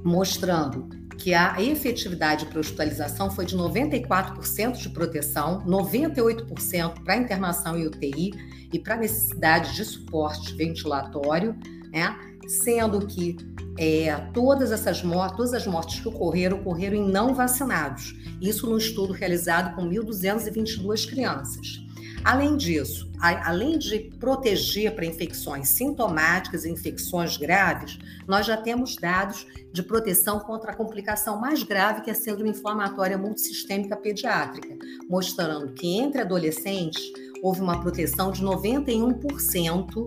mostrando 0.04 0.88
que 1.18 1.32
a 1.32 1.60
efetividade 1.60 2.46
para 2.46 2.60
hospitalização 2.60 3.30
foi 3.30 3.46
de 3.46 3.56
94% 3.56 4.76
de 4.76 4.88
proteção, 4.90 5.64
98% 5.66 7.02
para 7.02 7.16
internação 7.16 7.78
e 7.78 7.86
UTI 7.86 8.32
e 8.72 8.78
para 8.78 8.96
necessidade 8.96 9.74
de 9.74 9.84
suporte 9.84 10.54
ventilatório, 10.54 11.56
né? 11.92 12.16
sendo 12.46 13.06
que 13.06 13.36
é, 13.78 14.14
todas 14.32 14.70
essas 14.70 15.02
mortes, 15.02 15.36
todas 15.36 15.54
as 15.54 15.66
mortes 15.66 16.00
que 16.00 16.08
ocorreram, 16.08 16.58
ocorreram 16.58 16.96
em 16.96 17.08
não 17.08 17.34
vacinados. 17.34 18.14
Isso 18.40 18.68
no 18.68 18.76
estudo 18.76 19.12
realizado 19.12 19.74
com 19.74 19.88
1.222 19.88 21.08
crianças. 21.08 21.83
Além 22.24 22.56
disso, 22.56 23.10
a, 23.20 23.50
além 23.50 23.78
de 23.78 23.98
proteger 24.18 24.94
para 24.94 25.04
infecções 25.04 25.68
sintomáticas 25.68 26.64
e 26.64 26.70
infecções 26.70 27.36
graves, 27.36 27.98
nós 28.26 28.46
já 28.46 28.56
temos 28.56 28.96
dados 28.96 29.46
de 29.70 29.82
proteção 29.82 30.40
contra 30.40 30.72
a 30.72 30.74
complicação 30.74 31.38
mais 31.38 31.62
grave, 31.62 32.00
que 32.00 32.08
é 32.08 32.14
a 32.14 32.16
síndrome 32.16 32.50
inflamatória 32.50 33.18
multissistêmica 33.18 33.94
pediátrica, 33.94 34.74
mostrando 35.08 35.74
que 35.74 35.98
entre 35.98 36.22
adolescentes 36.22 37.02
houve 37.42 37.60
uma 37.60 37.78
proteção 37.78 38.32
de 38.32 38.42
91% 38.42 40.04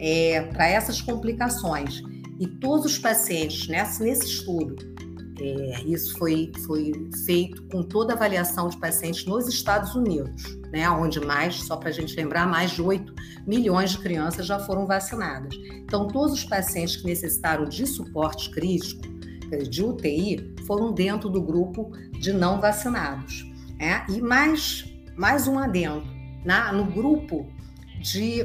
é, 0.00 0.42
para 0.52 0.68
essas 0.68 1.00
complicações. 1.00 2.02
E 2.40 2.48
todos 2.48 2.86
os 2.86 2.98
pacientes 2.98 3.68
nesse, 3.68 4.02
nesse 4.02 4.24
estudo, 4.26 4.89
é, 5.40 5.82
isso 5.84 6.18
foi, 6.18 6.52
foi 6.66 6.92
feito 7.24 7.62
com 7.68 7.82
toda 7.82 8.12
a 8.12 8.16
avaliação 8.16 8.68
de 8.68 8.76
pacientes 8.76 9.24
nos 9.24 9.48
Estados 9.48 9.94
Unidos, 9.94 10.58
né, 10.70 10.88
onde 10.90 11.20
mais, 11.20 11.56
só 11.64 11.76
para 11.76 11.88
a 11.88 11.92
gente 11.92 12.14
lembrar, 12.14 12.46
mais 12.46 12.72
de 12.72 12.82
8 12.82 13.14
milhões 13.46 13.92
de 13.92 13.98
crianças 13.98 14.46
já 14.46 14.58
foram 14.58 14.86
vacinadas. 14.86 15.54
Então, 15.82 16.06
todos 16.06 16.34
os 16.34 16.44
pacientes 16.44 16.96
que 16.96 17.06
necessitaram 17.06 17.64
de 17.64 17.86
suporte 17.86 18.50
crítico, 18.50 19.02
de 19.68 19.82
UTI, 19.82 20.54
foram 20.66 20.92
dentro 20.92 21.28
do 21.28 21.42
grupo 21.42 21.90
de 22.20 22.32
não 22.32 22.60
vacinados. 22.60 23.44
É? 23.80 24.04
E 24.08 24.20
mais, 24.20 24.84
mais 25.16 25.48
um 25.48 25.58
adendo, 25.58 26.04
na, 26.44 26.72
no 26.72 26.84
grupo 26.84 27.48
de 28.00 28.44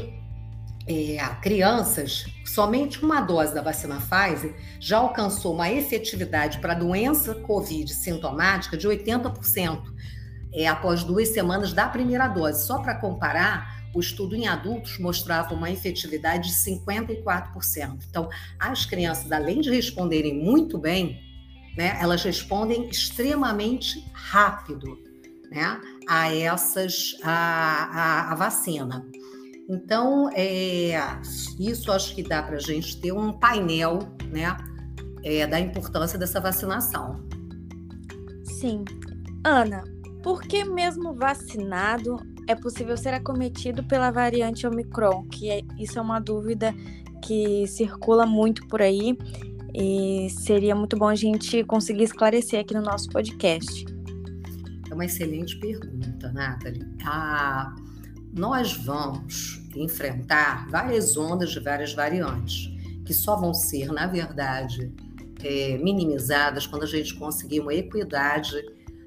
é, 0.88 1.18
crianças, 1.42 2.26
somente 2.46 3.04
uma 3.04 3.22
dose 3.22 3.54
da 3.54 3.62
vacina 3.62 4.00
Pfizer 4.00 4.56
já 4.80 4.98
alcançou 4.98 5.54
uma 5.54 5.72
efetividade 5.72 6.60
para 6.60 6.74
a 6.74 6.76
doença 6.76 7.34
COVID 7.36 7.92
sintomática 7.92 8.78
de 8.78 8.88
80%, 8.88 9.82
é, 10.54 10.68
após 10.68 11.04
duas 11.04 11.30
semanas 11.30 11.74
da 11.74 11.88
primeira 11.88 12.28
dose. 12.28 12.66
Só 12.68 12.80
para 12.80 12.96
comparar, 12.96 13.76
o 13.96 14.00
estudo 14.00 14.36
em 14.36 14.48
adultos 14.48 15.00
mostrava 15.00 15.54
uma 15.54 15.72
efetividade 15.72 16.50
de 16.50 16.56
54%. 16.56 17.98
Então, 18.10 18.30
as 18.60 18.86
crianças, 18.86 19.32
além 19.32 19.62
de 19.62 19.70
responderem 19.70 20.38
muito 20.38 20.78
bem, 20.78 21.20
né, 21.76 21.98
elas 22.00 22.24
respondem 22.24 22.88
extremamente 22.90 24.06
rápido 24.14 24.98
né, 25.52 25.80
a 26.08 26.34
essas 26.34 27.16
a, 27.24 27.32
a, 27.32 28.32
a 28.32 28.36
vacina. 28.36 29.06
Então, 29.70 30.30
é, 30.34 30.94
isso 31.60 31.92
acho 31.92 32.14
que 32.16 32.22
dá 32.22 32.44
para 32.44 32.58
a 32.58 32.60
gente 32.60 33.00
ter 33.02 33.12
um 33.12 33.34
painel 33.34 34.00
né, 34.32 34.56
é, 35.24 35.48
da 35.48 35.60
importância 35.60 36.20
dessa 36.20 36.40
vacinação. 36.40 37.26
Sim. 38.44 38.86
Ana, 39.44 39.84
por 40.22 40.42
que 40.44 40.64
mesmo 40.64 41.14
vacinado 41.14 42.18
é 42.48 42.56
possível 42.56 42.96
ser 42.96 43.14
acometido 43.14 43.84
pela 43.84 44.12
variante 44.12 44.68
Omicron? 44.68 45.28
Que 45.30 45.50
é, 45.50 45.62
isso 45.80 45.98
é 45.98 46.02
uma 46.02 46.20
dúvida 46.20 46.74
que 47.24 47.66
circula 47.68 48.26
muito 48.26 48.68
por 48.68 48.82
aí 48.82 49.18
e 49.74 50.30
seria 50.30 50.76
muito 50.76 50.96
bom 50.96 51.08
a 51.08 51.16
gente 51.16 51.64
conseguir 51.64 52.04
esclarecer 52.04 52.60
aqui 52.60 52.74
no 52.76 52.82
nosso 52.82 53.10
podcast. 53.10 53.84
É 54.90 54.94
uma 54.94 55.06
excelente 55.06 55.60
pergunta, 55.60 56.32
Nathalie. 56.32 56.86
A 57.04 57.76
nós 58.36 58.74
vamos 58.74 59.62
enfrentar 59.74 60.68
várias 60.70 61.16
ondas 61.16 61.52
de 61.52 61.60
várias 61.60 61.94
variantes, 61.94 62.70
que 63.06 63.14
só 63.14 63.38
vão 63.38 63.54
ser, 63.54 63.92
na 63.94 64.08
verdade, 64.08 64.94
é, 65.42 65.78
minimizadas 65.78 66.68
quando 66.68 66.84
a 66.84 66.88
gente 66.88 67.16
conseguir 67.16 67.62
uma 67.62 67.74
equidade 67.74 68.62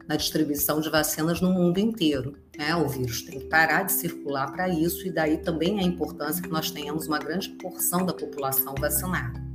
na 0.07 0.17
distribuição 0.17 0.81
de 0.81 0.89
vacinas 0.89 1.43
no 1.43 1.53
mundo 1.53 1.79
inteiro. 1.79 2.35
Né? 2.57 2.75
O 2.75 2.89
vírus 2.89 3.21
tem 3.23 3.39
que 3.41 3.47
parar 3.47 3.83
de 3.83 3.93
circular 3.93 4.51
para 4.51 4.69
isso, 4.69 5.07
e 5.07 5.11
daí 5.11 5.37
também 5.37 5.79
a 5.79 5.83
importância 5.83 6.43
que 6.43 6.49
nós 6.49 6.71
tenhamos 6.71 7.07
uma 7.07 7.19
grande 7.19 7.51
porção 7.51 8.07
da 8.07 8.15
população 8.15 8.75
vacinada. 8.81 9.48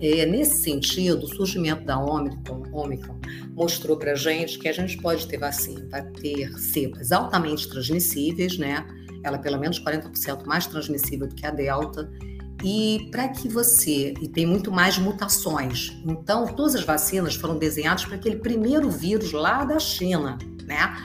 É, 0.00 0.26
nesse 0.26 0.62
sentido, 0.62 1.24
o 1.24 1.28
surgimento 1.28 1.84
da 1.84 1.98
Omicron, 1.98 2.62
Omicron 2.72 3.18
mostrou 3.52 3.96
para 3.96 4.12
a 4.12 4.14
gente 4.14 4.58
que 4.58 4.68
a 4.68 4.72
gente 4.72 4.96
pode 4.98 5.26
ter 5.26 5.38
vacina, 5.38 5.86
vai 5.90 6.02
ter 6.02 6.52
cepas 6.58 7.10
altamente 7.10 7.68
transmissíveis, 7.68 8.56
né? 8.58 8.86
ela 9.22 9.36
é 9.36 9.40
pelo 9.40 9.58
menos 9.58 9.80
40% 9.82 10.44
mais 10.46 10.66
transmissível 10.66 11.26
do 11.26 11.34
que 11.34 11.46
a 11.46 11.50
Delta. 11.50 12.10
E 12.62 13.08
para 13.12 13.28
que 13.28 13.48
você. 13.48 14.14
E 14.20 14.28
tem 14.28 14.44
muito 14.44 14.72
mais 14.72 14.98
mutações. 14.98 15.96
Então, 16.04 16.46
todas 16.46 16.74
as 16.74 16.82
vacinas 16.82 17.36
foram 17.36 17.56
desenhadas 17.56 18.04
para 18.04 18.16
aquele 18.16 18.36
primeiro 18.36 18.90
vírus 18.90 19.30
lá 19.32 19.64
da 19.64 19.78
China, 19.78 20.36
né? 20.64 20.96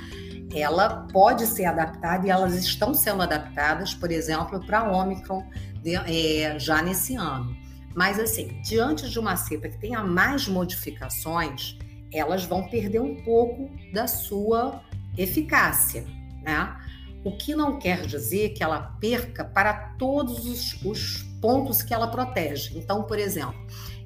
Ela 0.52 1.08
pode 1.12 1.46
ser 1.46 1.66
adaptada 1.66 2.26
e 2.26 2.30
elas 2.32 2.56
estão 2.56 2.94
sendo 2.94 3.22
adaptadas, 3.22 3.94
por 3.94 4.12
exemplo, 4.12 4.60
para 4.66 4.80
a 4.80 4.92
Omicron 4.92 5.44
de, 5.82 5.96
é, 5.96 6.58
já 6.58 6.82
nesse 6.82 7.16
ano. 7.16 7.56
Mas, 7.96 8.20
assim, 8.20 8.62
diante 8.64 9.10
de 9.10 9.20
uma 9.20 9.36
cepa 9.36 9.70
que 9.70 9.78
tenha 9.78 10.04
mais 10.04 10.48
modificações, 10.48 11.78
elas 12.12 12.46
vão 12.46 12.68
perder 12.68 13.02
um 13.02 13.24
pouco 13.24 13.70
da 13.92 14.08
sua 14.08 14.82
eficácia, 15.18 16.06
né? 16.42 16.76
o 17.24 17.32
que 17.38 17.56
não 17.56 17.80
quer 17.80 18.06
dizer 18.06 18.50
que 18.50 18.64
ela 18.64 18.82
perca 19.00 19.46
para 19.46 19.74
todos 19.98 20.46
os, 20.46 20.84
os 20.84 21.24
pontos 21.42 21.82
que 21.82 21.94
ela 21.94 22.08
protege. 22.08 22.78
Então, 22.78 23.04
por 23.04 23.18
exemplo, 23.18 23.56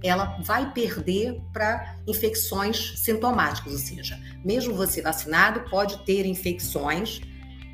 ela 0.03 0.37
vai 0.43 0.71
perder 0.71 1.41
para 1.51 1.97
infecções 2.07 2.93
sintomáticas, 2.99 3.73
ou 3.73 3.79
seja, 3.79 4.19
mesmo 4.45 4.75
você 4.75 5.01
vacinado 5.01 5.67
pode 5.69 5.97
ter 6.05 6.25
infecções 6.25 7.21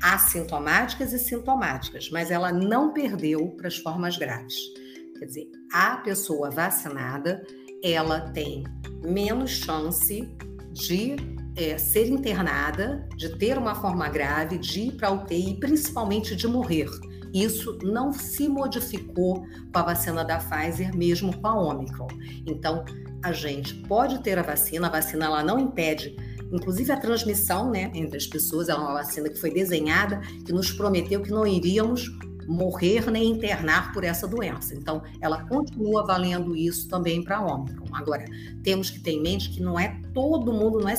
assintomáticas 0.02 1.12
e 1.12 1.18
sintomáticas, 1.18 2.10
mas 2.10 2.30
ela 2.30 2.52
não 2.52 2.92
perdeu 2.92 3.48
para 3.56 3.68
as 3.68 3.76
formas 3.76 4.16
graves. 4.16 4.54
Quer 5.18 5.26
dizer, 5.26 5.50
a 5.72 5.96
pessoa 5.98 6.50
vacinada, 6.50 7.42
ela 7.82 8.20
tem 8.32 8.64
menos 9.02 9.50
chance 9.50 10.28
de 10.72 11.16
é, 11.56 11.78
ser 11.78 12.08
internada, 12.08 13.08
de 13.16 13.36
ter 13.36 13.56
uma 13.56 13.74
forma 13.74 14.08
grave, 14.08 14.58
de 14.58 14.80
ir 14.80 14.92
para 14.92 15.12
UTI 15.12 15.58
principalmente 15.60 16.34
de 16.34 16.48
morrer. 16.48 16.88
Isso 17.32 17.78
não 17.82 18.12
se 18.12 18.48
modificou 18.48 19.44
com 19.72 19.78
a 19.78 19.82
vacina 19.82 20.24
da 20.24 20.38
Pfizer, 20.38 20.96
mesmo 20.96 21.36
com 21.36 21.46
a 21.46 21.60
Omicron. 21.60 22.08
Então, 22.46 22.84
a 23.22 23.32
gente 23.32 23.74
pode 23.74 24.22
ter 24.22 24.38
a 24.38 24.42
vacina, 24.42 24.86
a 24.86 24.90
vacina 24.90 25.26
ela 25.26 25.42
não 25.42 25.58
impede, 25.58 26.14
inclusive 26.52 26.92
a 26.92 26.96
transmissão 26.96 27.70
né, 27.70 27.90
entre 27.94 28.16
as 28.16 28.26
pessoas, 28.26 28.68
é 28.68 28.74
uma 28.74 28.92
vacina 28.92 29.28
que 29.28 29.40
foi 29.40 29.50
desenhada, 29.50 30.20
que 30.44 30.52
nos 30.52 30.70
prometeu 30.70 31.22
que 31.22 31.30
não 31.30 31.46
iríamos 31.46 32.08
morrer 32.46 33.10
nem 33.10 33.30
internar 33.30 33.92
por 33.92 34.04
essa 34.04 34.26
doença. 34.26 34.74
Então, 34.74 35.02
ela 35.20 35.44
continua 35.46 36.04
valendo 36.06 36.56
isso 36.56 36.88
também 36.88 37.22
para 37.22 37.40
Omicron. 37.40 37.86
Agora, 37.92 38.24
temos 38.62 38.90
que 38.90 39.00
ter 39.00 39.12
em 39.12 39.22
mente 39.22 39.50
que 39.50 39.62
não 39.62 39.78
é 39.78 40.00
todo 40.12 40.52
mundo, 40.52 40.80
não 40.80 40.88
é 40.88 40.96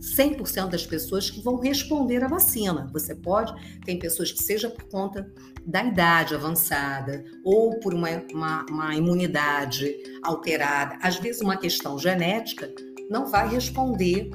100% 0.00 0.70
das 0.70 0.86
pessoas 0.86 1.30
que 1.30 1.40
vão 1.40 1.56
responder 1.56 2.22
à 2.22 2.28
vacina. 2.28 2.88
Você 2.92 3.14
pode, 3.14 3.52
tem 3.84 3.98
pessoas 3.98 4.30
que, 4.32 4.42
seja 4.42 4.70
por 4.70 4.84
conta 4.84 5.30
da 5.66 5.84
idade 5.84 6.34
avançada 6.34 7.24
ou 7.44 7.78
por 7.80 7.92
uma, 7.92 8.08
uma, 8.32 8.64
uma 8.70 8.94
imunidade 8.94 9.94
alterada, 10.22 10.98
às 11.02 11.16
vezes 11.16 11.42
uma 11.42 11.56
questão 11.56 11.98
genética, 11.98 12.70
não 13.10 13.26
vai 13.26 13.48
responder 13.48 14.30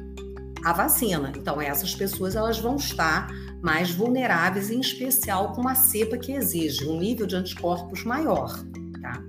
à 0.64 0.74
vacina. 0.74 1.32
Então, 1.36 1.62
essas 1.62 1.96
pessoas 1.96 2.36
elas 2.36 2.60
vão 2.60 2.76
estar 2.76 3.32
mais 3.64 3.92
vulneráveis, 3.92 4.70
em 4.70 4.82
especial 4.82 5.54
com 5.54 5.62
uma 5.62 5.74
cepa 5.74 6.18
que 6.18 6.34
exige 6.34 6.86
um 6.86 7.00
nível 7.00 7.26
de 7.26 7.38
anticorpos 7.38 8.04
maior. 8.04 8.54
Tá? 9.02 9.24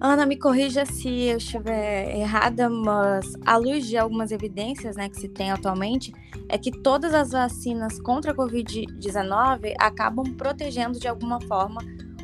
Ana, 0.00 0.24
me 0.24 0.38
corrija 0.38 0.86
se 0.86 1.08
eu 1.08 1.36
estiver 1.36 2.16
errada, 2.16 2.70
mas 2.70 3.34
à 3.44 3.58
luz 3.58 3.86
de 3.86 3.98
algumas 3.98 4.32
evidências 4.32 4.96
né, 4.96 5.10
que 5.10 5.20
se 5.20 5.28
tem 5.28 5.50
atualmente, 5.50 6.14
é 6.48 6.56
que 6.56 6.70
todas 6.70 7.12
as 7.12 7.32
vacinas 7.32 8.00
contra 8.00 8.32
a 8.32 8.34
Covid-19 8.34 9.74
acabam 9.78 10.24
protegendo 10.34 10.98
de 10.98 11.06
alguma 11.06 11.38
forma 11.42 11.82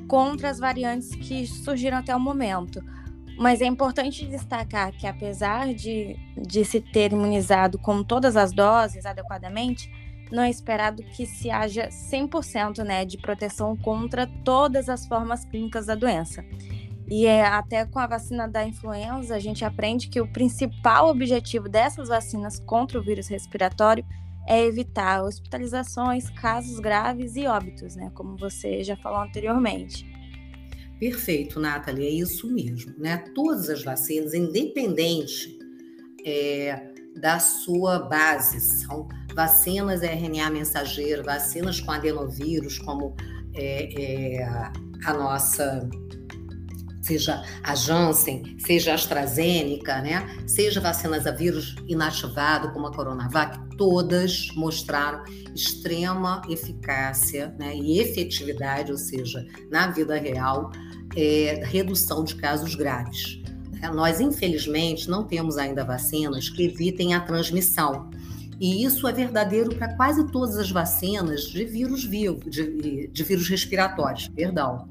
contra 0.09 0.49
as 0.49 0.59
variantes 0.59 1.15
que 1.15 1.47
surgiram 1.47 1.99
até 1.99 2.17
o 2.17 2.21
momento. 2.21 2.83
Mas 3.39 3.61
é 3.61 3.67
importante 3.67 4.27
destacar 4.27 4.93
que, 4.93 5.07
apesar 5.07 5.75
de, 5.75 6.17
de 6.37 6.65
se 6.65 6.81
ter 6.81 7.13
imunizado 7.13 7.79
com 7.79 8.03
todas 8.03 8.37
as 8.37 8.53
doses 8.53 9.07
adequadamente, 9.07 9.91
não 10.31 10.43
é 10.43 10.51
esperado 10.51 11.03
que 11.03 11.27
se 11.27 11.51
haja 11.51 11.89
100% 11.89 12.85
né, 12.85 13.05
de 13.05 13.19
proteção 13.19 13.77
contra 13.77 14.27
todas 14.45 14.89
as 14.89 15.07
formas 15.07 15.45
clínicas 15.45 15.87
da 15.87 15.95
doença. 15.95 16.45
E 17.09 17.27
é, 17.27 17.45
até 17.45 17.85
com 17.85 17.99
a 17.99 18.07
vacina 18.07 18.47
da 18.47 18.65
influenza, 18.65 19.35
a 19.35 19.39
gente 19.41 19.65
aprende 19.65 20.09
que 20.09 20.21
o 20.21 20.33
principal 20.33 21.09
objetivo 21.09 21.69
dessas 21.69 22.09
vacinas 22.09 22.61
contra 22.61 22.99
o 22.99 23.03
vírus 23.03 23.27
respiratório 23.27 24.05
é 24.47 24.65
evitar 24.65 25.23
hospitalizações, 25.25 26.31
casos 26.31 26.79
graves 26.79 27.35
e 27.35 27.47
óbitos, 27.47 27.97
né? 27.97 28.11
Como 28.15 28.37
você 28.37 28.85
já 28.85 28.97
falou 28.97 29.21
anteriormente. 29.21 30.07
Perfeito, 31.01 31.59
Nathalie, 31.59 32.07
é 32.07 32.11
isso 32.11 32.49
mesmo, 32.53 32.95
né? 32.97 33.19
Todas 33.35 33.69
as 33.69 33.83
vacinas, 33.83 34.33
independente 34.33 35.59
é, 36.25 36.93
da 37.17 37.39
sua 37.39 37.99
base, 38.01 38.61
são 38.61 39.09
vacinas 39.35 40.03
RNA 40.03 40.51
mensageiro, 40.51 41.25
vacinas 41.25 41.81
com 41.81 41.91
adenovírus, 41.91 42.79
como 42.79 43.17
é, 43.55 44.39
é, 44.41 44.45
a 45.05 45.15
nossa 45.15 45.89
seja 47.03 47.43
a 47.65 47.75
Janssen, 47.75 48.57
seja 48.59 48.93
a 48.93 48.95
AstraZeneca, 48.95 50.01
né? 50.01 50.29
seja 50.47 50.81
vacinas 50.81 51.27
a 51.27 51.33
vírus 51.33 51.75
inativado, 51.89 52.73
como 52.73 52.87
a 52.87 52.93
Coronavac, 52.95 53.59
todas 53.77 54.49
mostraram 54.55 55.25
extrema 55.55 56.43
eficácia 56.49 57.55
né? 57.59 57.75
e 57.75 58.01
efetividade, 58.01 58.93
ou 58.93 58.99
seja, 58.99 59.45
na 59.71 59.89
vida 59.89 60.17
real, 60.17 60.71
é, 61.17 61.63
redução 61.65 62.23
de 62.23 62.37
casos 62.37 62.75
graves. 62.75 63.43
Né? 63.73 63.91
Nós, 63.91 64.21
infelizmente, 64.21 65.09
não 65.09 65.25
temos 65.25 65.57
ainda 65.59 65.85
vacinas 65.85 66.49
que 66.49 66.65
evitem 66.65 67.15
a 67.15 67.21
transmissão. 67.21 68.11
E 68.61 68.85
isso 68.85 69.09
é 69.09 69.13
verdadeiro 69.13 69.75
para 69.75 69.97
quase 69.97 70.31
todas 70.31 70.59
as 70.59 70.71
vacinas 70.71 71.45
de 71.45 71.65
vírus 71.65 72.05
vivo, 72.05 72.49
de, 72.51 73.09
de 73.09 73.25
vírus 73.25 73.49
respiratórios, 73.49 74.29
perdão. 74.29 74.87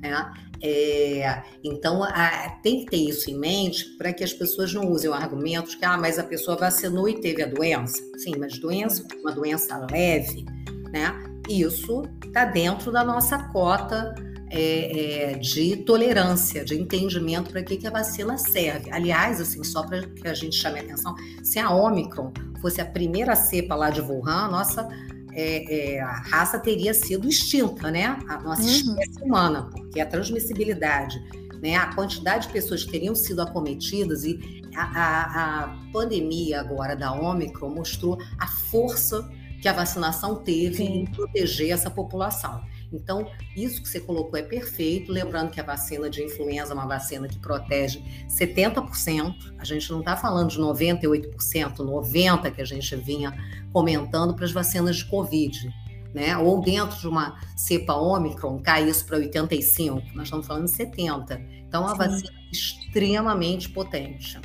Né? 0.00 0.32
É, 0.60 1.42
então, 1.62 2.02
a, 2.02 2.58
tem 2.62 2.84
que 2.84 2.90
ter 2.90 2.96
isso 2.96 3.30
em 3.30 3.38
mente 3.38 3.96
para 3.96 4.12
que 4.12 4.24
as 4.24 4.32
pessoas 4.32 4.72
não 4.74 4.88
usem 4.90 5.08
o 5.08 5.14
argumento 5.14 5.70
de 5.70 5.76
que, 5.76 5.84
ah, 5.84 5.96
mas 5.96 6.18
a 6.18 6.24
pessoa 6.24 6.56
vacinou 6.56 7.08
e 7.08 7.20
teve 7.20 7.42
a 7.42 7.46
doença. 7.46 8.02
Sim, 8.18 8.32
mas 8.38 8.58
doença, 8.58 9.06
uma 9.20 9.32
doença 9.32 9.86
leve, 9.90 10.44
né? 10.92 11.12
Isso 11.48 12.02
está 12.24 12.44
dentro 12.44 12.92
da 12.92 13.04
nossa 13.04 13.38
cota 13.50 14.14
é, 14.54 15.30
é, 15.32 15.38
de 15.38 15.78
tolerância, 15.78 16.62
de 16.62 16.78
entendimento 16.78 17.50
para 17.50 17.62
que, 17.62 17.78
que 17.78 17.86
a 17.86 17.90
vacina 17.90 18.36
serve. 18.36 18.90
Aliás, 18.90 19.40
assim, 19.40 19.64
só 19.64 19.82
para 19.82 20.02
que 20.02 20.28
a 20.28 20.34
gente 20.34 20.56
chame 20.56 20.78
a 20.78 20.82
atenção, 20.82 21.14
se 21.42 21.58
a 21.58 21.70
Omicron 21.70 22.32
fosse 22.60 22.78
a 22.80 22.84
primeira 22.84 23.34
cepa 23.34 23.74
lá 23.74 23.88
de 23.88 24.02
Wuhan, 24.02 24.48
nossa 24.48 24.86
é, 25.32 25.94
é, 25.94 26.00
a 26.00 26.12
raça 26.12 26.58
teria 26.58 26.92
sido 26.92 27.26
extinta, 27.26 27.90
né? 27.90 28.04
A 28.28 28.40
nossa 28.42 28.60
uhum. 28.60 28.68
espécie 28.68 29.22
humana, 29.22 29.70
porque 29.72 29.98
a 29.98 30.06
transmissibilidade, 30.06 31.18
né? 31.62 31.76
A 31.76 31.86
quantidade 31.94 32.46
de 32.46 32.52
pessoas 32.52 32.84
que 32.84 32.90
teriam 32.90 33.14
sido 33.14 33.40
acometidas 33.40 34.24
e 34.24 34.38
a, 34.76 34.82
a, 34.82 35.62
a 35.62 35.78
pandemia 35.90 36.60
agora 36.60 36.94
da 36.94 37.10
Omicron 37.10 37.70
mostrou 37.70 38.18
a 38.38 38.46
força 38.46 39.26
que 39.62 39.68
a 39.68 39.72
vacinação 39.72 40.36
teve 40.36 40.78
Sim. 40.78 40.98
em 40.98 41.06
proteger 41.06 41.70
essa 41.70 41.88
população. 41.88 42.62
Então, 42.92 43.26
isso 43.56 43.82
que 43.82 43.88
você 43.88 44.00
colocou 44.00 44.38
é 44.38 44.42
perfeito, 44.42 45.10
lembrando 45.10 45.50
que 45.50 45.60
a 45.60 45.64
vacina 45.64 46.10
de 46.10 46.22
influenza 46.22 46.72
é 46.72 46.74
uma 46.74 46.86
vacina 46.86 47.26
que 47.26 47.38
protege 47.38 48.02
70%, 48.28 49.54
a 49.58 49.64
gente 49.64 49.90
não 49.90 50.00
está 50.00 50.16
falando 50.16 50.50
de 50.50 50.58
98%, 50.58 51.76
90% 51.76 52.54
que 52.54 52.60
a 52.60 52.64
gente 52.64 52.96
vinha 52.96 53.32
comentando 53.72 54.34
para 54.34 54.44
as 54.44 54.52
vacinas 54.52 54.96
de 54.96 55.04
Covid. 55.06 55.82
Né? 56.14 56.36
Ou 56.36 56.60
dentro 56.60 56.98
de 56.98 57.08
uma 57.08 57.40
cepa 57.56 57.94
Omicron, 57.94 58.60
cai 58.60 58.86
isso 58.86 59.06
para 59.06 59.16
85, 59.16 60.02
nós 60.14 60.24
estamos 60.24 60.46
falando 60.46 60.66
de 60.66 60.72
70. 60.72 61.40
Então, 61.66 61.82
é 61.82 61.86
uma 61.86 61.92
Sim. 61.92 62.10
vacina 62.10 62.32
extremamente 62.52 63.70
potente. 63.70 64.38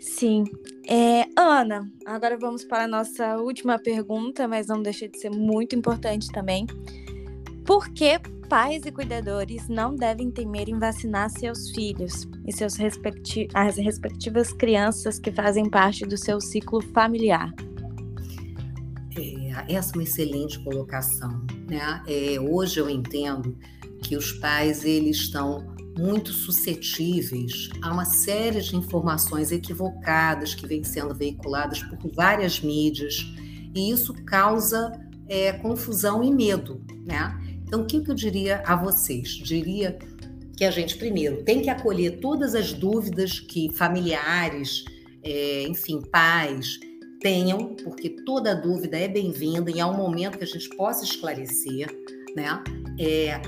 Sim. 0.00 0.44
É, 0.88 1.26
Ana, 1.36 1.88
agora 2.06 2.36
vamos 2.38 2.64
para 2.64 2.84
a 2.84 2.88
nossa 2.88 3.36
última 3.36 3.78
pergunta, 3.78 4.48
mas 4.48 4.66
não 4.66 4.82
deixa 4.82 5.06
de 5.06 5.18
ser 5.18 5.30
muito 5.30 5.76
importante 5.76 6.28
também. 6.32 6.66
Por 7.66 7.88
que 7.90 8.18
pais 8.48 8.84
e 8.84 8.90
cuidadores 8.90 9.68
não 9.68 9.94
devem 9.94 10.30
temer 10.30 10.68
em 10.68 10.78
vacinar 10.78 11.30
seus 11.30 11.70
filhos 11.70 12.26
e 12.46 12.52
seus 12.52 12.74
respecti 12.76 13.46
as 13.54 13.76
respectivas 13.76 14.52
crianças 14.52 15.20
que 15.20 15.30
fazem 15.30 15.68
parte 15.68 16.04
do 16.06 16.16
seu 16.16 16.40
ciclo 16.40 16.80
familiar? 16.80 17.52
É, 19.16 19.74
essa 19.74 19.92
é 19.92 19.98
uma 19.98 20.02
excelente 20.02 20.58
colocação. 20.64 21.46
Né? 21.68 22.02
É, 22.08 22.40
hoje 22.40 22.80
eu 22.80 22.88
entendo 22.88 23.56
que 24.02 24.16
os 24.16 24.32
pais 24.32 24.84
eles 24.84 25.18
estão 25.18 25.76
muito 25.98 26.32
suscetíveis 26.32 27.68
a 27.82 27.92
uma 27.92 28.04
série 28.04 28.60
de 28.60 28.76
informações 28.76 29.52
equivocadas 29.52 30.54
que 30.54 30.66
vêm 30.66 30.84
sendo 30.84 31.14
veiculadas 31.14 31.82
por 31.82 31.98
várias 32.14 32.60
mídias, 32.60 33.26
e 33.74 33.90
isso 33.90 34.14
causa 34.24 34.92
é, 35.28 35.52
confusão 35.52 36.24
e 36.24 36.32
medo, 36.32 36.82
né? 37.04 37.38
Então, 37.62 37.82
o 37.82 37.86
que 37.86 37.98
eu 37.98 38.14
diria 38.14 38.62
a 38.66 38.74
vocês? 38.74 39.28
Diria 39.28 39.96
que 40.56 40.64
a 40.64 40.70
gente, 40.70 40.96
primeiro, 40.96 41.42
tem 41.44 41.62
que 41.62 41.70
acolher 41.70 42.18
todas 42.18 42.54
as 42.54 42.72
dúvidas 42.72 43.38
que 43.38 43.70
familiares, 43.72 44.84
é, 45.22 45.62
enfim, 45.68 46.00
pais 46.00 46.80
tenham, 47.20 47.76
porque 47.76 48.10
toda 48.24 48.54
dúvida 48.54 48.98
é 48.98 49.06
bem-vinda 49.06 49.70
e 49.70 49.78
é 49.78 49.86
um 49.86 49.96
momento 49.96 50.38
que 50.38 50.44
a 50.44 50.46
gente 50.46 50.68
possa 50.70 51.04
esclarecer, 51.04 51.86
né? 52.34 52.62
É, 52.98 53.40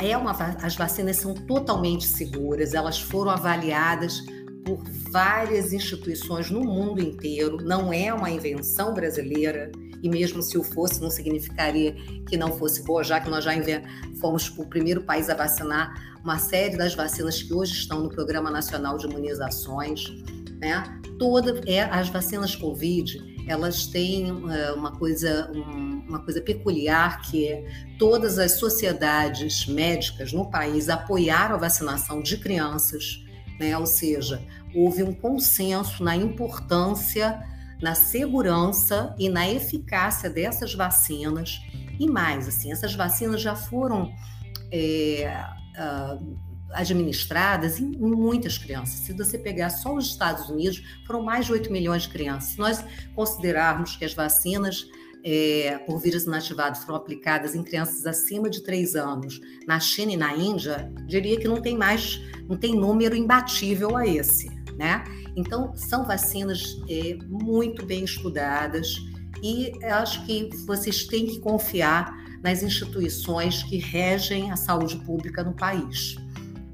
é 0.00 0.16
uma, 0.16 0.32
as 0.62 0.74
vacinas 0.74 1.16
são 1.16 1.34
totalmente 1.34 2.06
seguras, 2.06 2.74
elas 2.74 3.00
foram 3.00 3.30
avaliadas 3.30 4.22
por 4.64 4.82
várias 5.10 5.72
instituições 5.72 6.50
no 6.50 6.62
mundo 6.62 7.00
inteiro, 7.00 7.58
não 7.62 7.92
é 7.92 8.12
uma 8.12 8.30
invenção 8.30 8.92
brasileira, 8.92 9.70
e 10.02 10.08
mesmo 10.08 10.42
se 10.42 10.58
o 10.58 10.62
fosse, 10.62 11.00
não 11.00 11.10
significaria 11.10 11.94
que 12.28 12.36
não 12.36 12.52
fosse 12.52 12.82
boa, 12.84 13.02
já 13.02 13.20
que 13.20 13.30
nós 13.30 13.44
já 13.44 13.52
fomos 14.20 14.48
o 14.56 14.66
primeiro 14.66 15.02
país 15.02 15.28
a 15.28 15.34
vacinar 15.34 15.94
uma 16.22 16.38
série 16.38 16.76
das 16.76 16.94
vacinas 16.94 17.42
que 17.42 17.52
hoje 17.54 17.72
estão 17.72 18.02
no 18.02 18.08
Programa 18.08 18.50
Nacional 18.50 18.96
de 18.98 19.06
Imunizações. 19.06 20.04
Né? 20.60 21.00
Toda, 21.18 21.60
é, 21.66 21.82
as 21.82 22.08
vacinas 22.08 22.54
Covid, 22.54 23.44
elas 23.48 23.86
têm 23.86 24.30
uh, 24.30 24.74
uma 24.76 24.92
coisa. 24.92 25.50
Um, 25.54 25.87
uma 26.08 26.20
coisa 26.20 26.40
peculiar 26.40 27.20
que 27.22 27.46
é 27.46 27.64
todas 27.98 28.38
as 28.38 28.52
sociedades 28.52 29.66
médicas 29.66 30.32
no 30.32 30.50
país 30.50 30.88
apoiaram 30.88 31.54
a 31.56 31.58
vacinação 31.58 32.22
de 32.22 32.38
crianças, 32.38 33.24
né? 33.58 33.76
Ou 33.76 33.86
seja, 33.86 34.42
houve 34.74 35.02
um 35.02 35.12
consenso 35.12 36.02
na 36.02 36.16
importância, 36.16 37.42
na 37.80 37.94
segurança 37.94 39.14
e 39.18 39.28
na 39.28 39.48
eficácia 39.48 40.28
dessas 40.28 40.74
vacinas 40.74 41.60
e 41.98 42.06
mais, 42.06 42.46
assim, 42.46 42.70
essas 42.70 42.94
vacinas 42.94 43.40
já 43.40 43.56
foram 43.56 44.12
é, 44.70 45.44
uh, 45.76 46.38
administradas 46.70 47.80
em 47.80 47.90
muitas 47.96 48.58
crianças. 48.58 49.00
Se 49.00 49.12
você 49.12 49.38
pegar 49.38 49.70
só 49.70 49.94
os 49.94 50.06
Estados 50.06 50.48
Unidos, 50.48 50.82
foram 51.06 51.22
mais 51.22 51.46
de 51.46 51.52
8 51.52 51.72
milhões 51.72 52.02
de 52.02 52.10
crianças. 52.10 52.52
Se 52.52 52.58
nós 52.58 52.84
considerarmos 53.14 53.96
que 53.96 54.04
as 54.04 54.14
vacinas 54.14 54.86
é, 55.30 55.76
por 55.84 56.00
vírus 56.00 56.24
inativado 56.24 56.78
foram 56.78 56.96
aplicadas 56.96 57.54
em 57.54 57.62
crianças 57.62 58.06
acima 58.06 58.48
de 58.48 58.62
3 58.62 58.96
anos 58.96 59.38
na 59.66 59.78
China 59.78 60.12
e 60.12 60.16
na 60.16 60.34
Índia, 60.34 60.90
diria 61.06 61.38
que 61.38 61.46
não 61.46 61.60
tem 61.60 61.76
mais, 61.76 62.18
não 62.48 62.56
tem 62.56 62.74
número 62.74 63.14
imbatível 63.14 63.94
a 63.94 64.06
esse, 64.06 64.48
né? 64.78 65.04
Então, 65.36 65.76
são 65.76 66.06
vacinas 66.06 66.80
é, 66.88 67.18
muito 67.26 67.84
bem 67.84 68.04
estudadas 68.04 68.96
e 69.42 69.70
acho 69.84 70.24
que 70.24 70.48
vocês 70.66 71.06
têm 71.06 71.26
que 71.26 71.40
confiar 71.40 72.16
nas 72.42 72.62
instituições 72.62 73.62
que 73.64 73.76
regem 73.76 74.50
a 74.50 74.56
saúde 74.56 74.96
pública 75.04 75.44
no 75.44 75.52
país. 75.54 76.16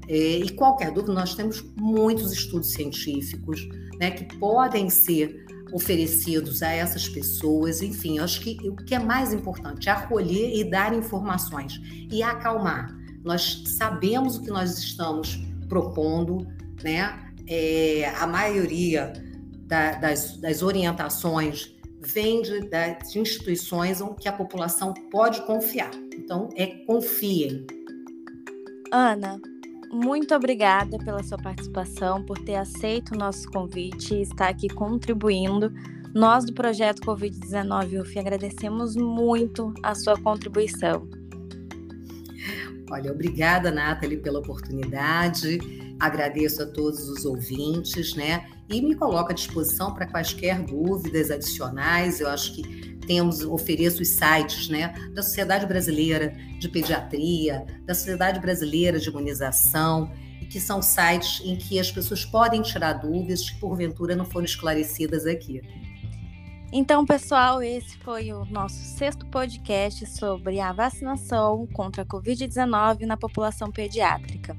É, 0.07 0.37
e 0.37 0.49
qualquer 0.51 0.91
dúvida, 0.91 1.13
nós 1.13 1.35
temos 1.35 1.61
muitos 1.75 2.31
estudos 2.31 2.71
científicos 2.71 3.67
né, 3.99 4.11
que 4.11 4.37
podem 4.37 4.89
ser 4.89 5.44
oferecidos 5.75 6.63
a 6.63 6.71
essas 6.71 7.09
pessoas. 7.09 7.81
Enfim, 7.81 8.19
acho 8.19 8.39
que 8.39 8.57
o 8.69 8.77
que 8.77 8.95
é 8.95 8.99
mais 8.99 9.33
importante 9.33 9.89
é 9.89 9.91
acolher 9.91 10.57
e 10.57 10.63
dar 10.63 10.93
informações 10.93 11.81
e 12.09 12.23
acalmar. 12.23 12.95
Nós 13.21 13.61
sabemos 13.65 14.37
o 14.37 14.41
que 14.41 14.49
nós 14.49 14.77
estamos 14.77 15.37
propondo, 15.67 16.47
né? 16.81 17.19
É, 17.45 18.09
a 18.17 18.25
maioria 18.25 19.11
da, 19.67 19.95
das, 19.95 20.37
das, 20.37 20.63
orientações 20.63 21.75
vem 21.99 22.41
de, 22.41 22.69
das 22.69 23.13
instituições 23.13 23.99
que 24.19 24.29
a 24.29 24.33
população 24.33 24.93
pode 25.11 25.45
confiar. 25.45 25.91
Então, 26.15 26.49
é 26.55 26.67
confiem. 26.85 27.67
Ana, 28.91 29.39
muito 29.95 30.35
obrigada 30.35 30.97
pela 30.97 31.23
sua 31.23 31.37
participação, 31.37 32.21
por 32.21 32.37
ter 32.37 32.55
aceito 32.55 33.15
o 33.15 33.17
nosso 33.17 33.49
convite 33.49 34.13
e 34.13 34.21
estar 34.21 34.49
aqui 34.49 34.67
contribuindo. 34.67 35.71
Nós 36.13 36.45
do 36.45 36.53
projeto 36.53 37.01
Covid-19 37.01 38.01
UF 38.01 38.19
agradecemos 38.19 38.95
muito 38.95 39.73
a 39.81 39.95
sua 39.95 40.19
contribuição. 40.19 41.07
Olha, 42.91 43.11
obrigada, 43.11 43.71
Nathalie, 43.71 44.17
pela 44.17 44.39
oportunidade. 44.39 45.59
Agradeço 45.99 46.61
a 46.61 46.65
todos 46.65 47.09
os 47.09 47.25
ouvintes, 47.25 48.15
né? 48.15 48.45
E 48.69 48.81
me 48.81 48.95
coloco 48.95 49.31
à 49.31 49.33
disposição 49.33 49.93
para 49.93 50.07
quaisquer 50.07 50.61
dúvidas 50.61 51.31
adicionais. 51.31 52.19
Eu 52.19 52.27
acho 52.27 52.55
que 52.55 52.94
temos, 53.05 53.41
ofereço 53.41 54.01
os 54.01 54.09
sites 54.09 54.69
né, 54.69 54.93
da 55.13 55.21
Sociedade 55.21 55.65
Brasileira 55.65 56.35
de 56.59 56.67
Pediatria, 56.69 57.65
da 57.85 57.93
Sociedade 57.93 58.39
Brasileira 58.39 58.99
de 58.99 59.09
Imunização, 59.09 60.11
que 60.49 60.59
são 60.59 60.81
sites 60.81 61.41
em 61.43 61.55
que 61.55 61.79
as 61.79 61.91
pessoas 61.91 62.23
podem 62.25 62.61
tirar 62.61 62.93
dúvidas 62.93 63.49
que 63.49 63.59
porventura 63.59 64.15
não 64.15 64.25
foram 64.25 64.45
esclarecidas 64.45 65.25
aqui. 65.25 65.61
Então, 66.71 67.05
pessoal, 67.05 67.61
esse 67.61 67.97
foi 67.99 68.33
o 68.33 68.43
nosso 68.45 68.75
sexto 68.75 69.25
podcast 69.27 70.05
sobre 70.07 70.59
a 70.59 70.73
vacinação 70.73 71.65
contra 71.67 72.03
a 72.03 72.05
Covid-19 72.05 73.01
na 73.01 73.15
população 73.15 73.71
pediátrica. 73.71 74.57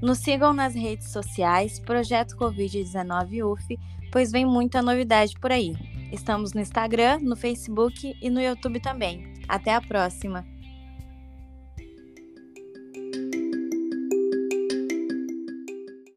Nos 0.00 0.18
sigam 0.18 0.52
nas 0.52 0.74
redes 0.74 1.12
sociais, 1.12 1.78
Projeto 1.78 2.36
Covid-19 2.36 3.46
UF, 3.46 3.78
pois 4.10 4.32
vem 4.32 4.44
muita 4.44 4.82
novidade 4.82 5.38
por 5.40 5.52
aí. 5.52 5.76
Estamos 6.12 6.52
no 6.52 6.60
Instagram, 6.60 7.20
no 7.22 7.34
Facebook 7.34 8.14
e 8.20 8.28
no 8.28 8.40
YouTube 8.40 8.78
também. 8.80 9.32
Até 9.48 9.74
a 9.74 9.80
próxima! 9.80 10.51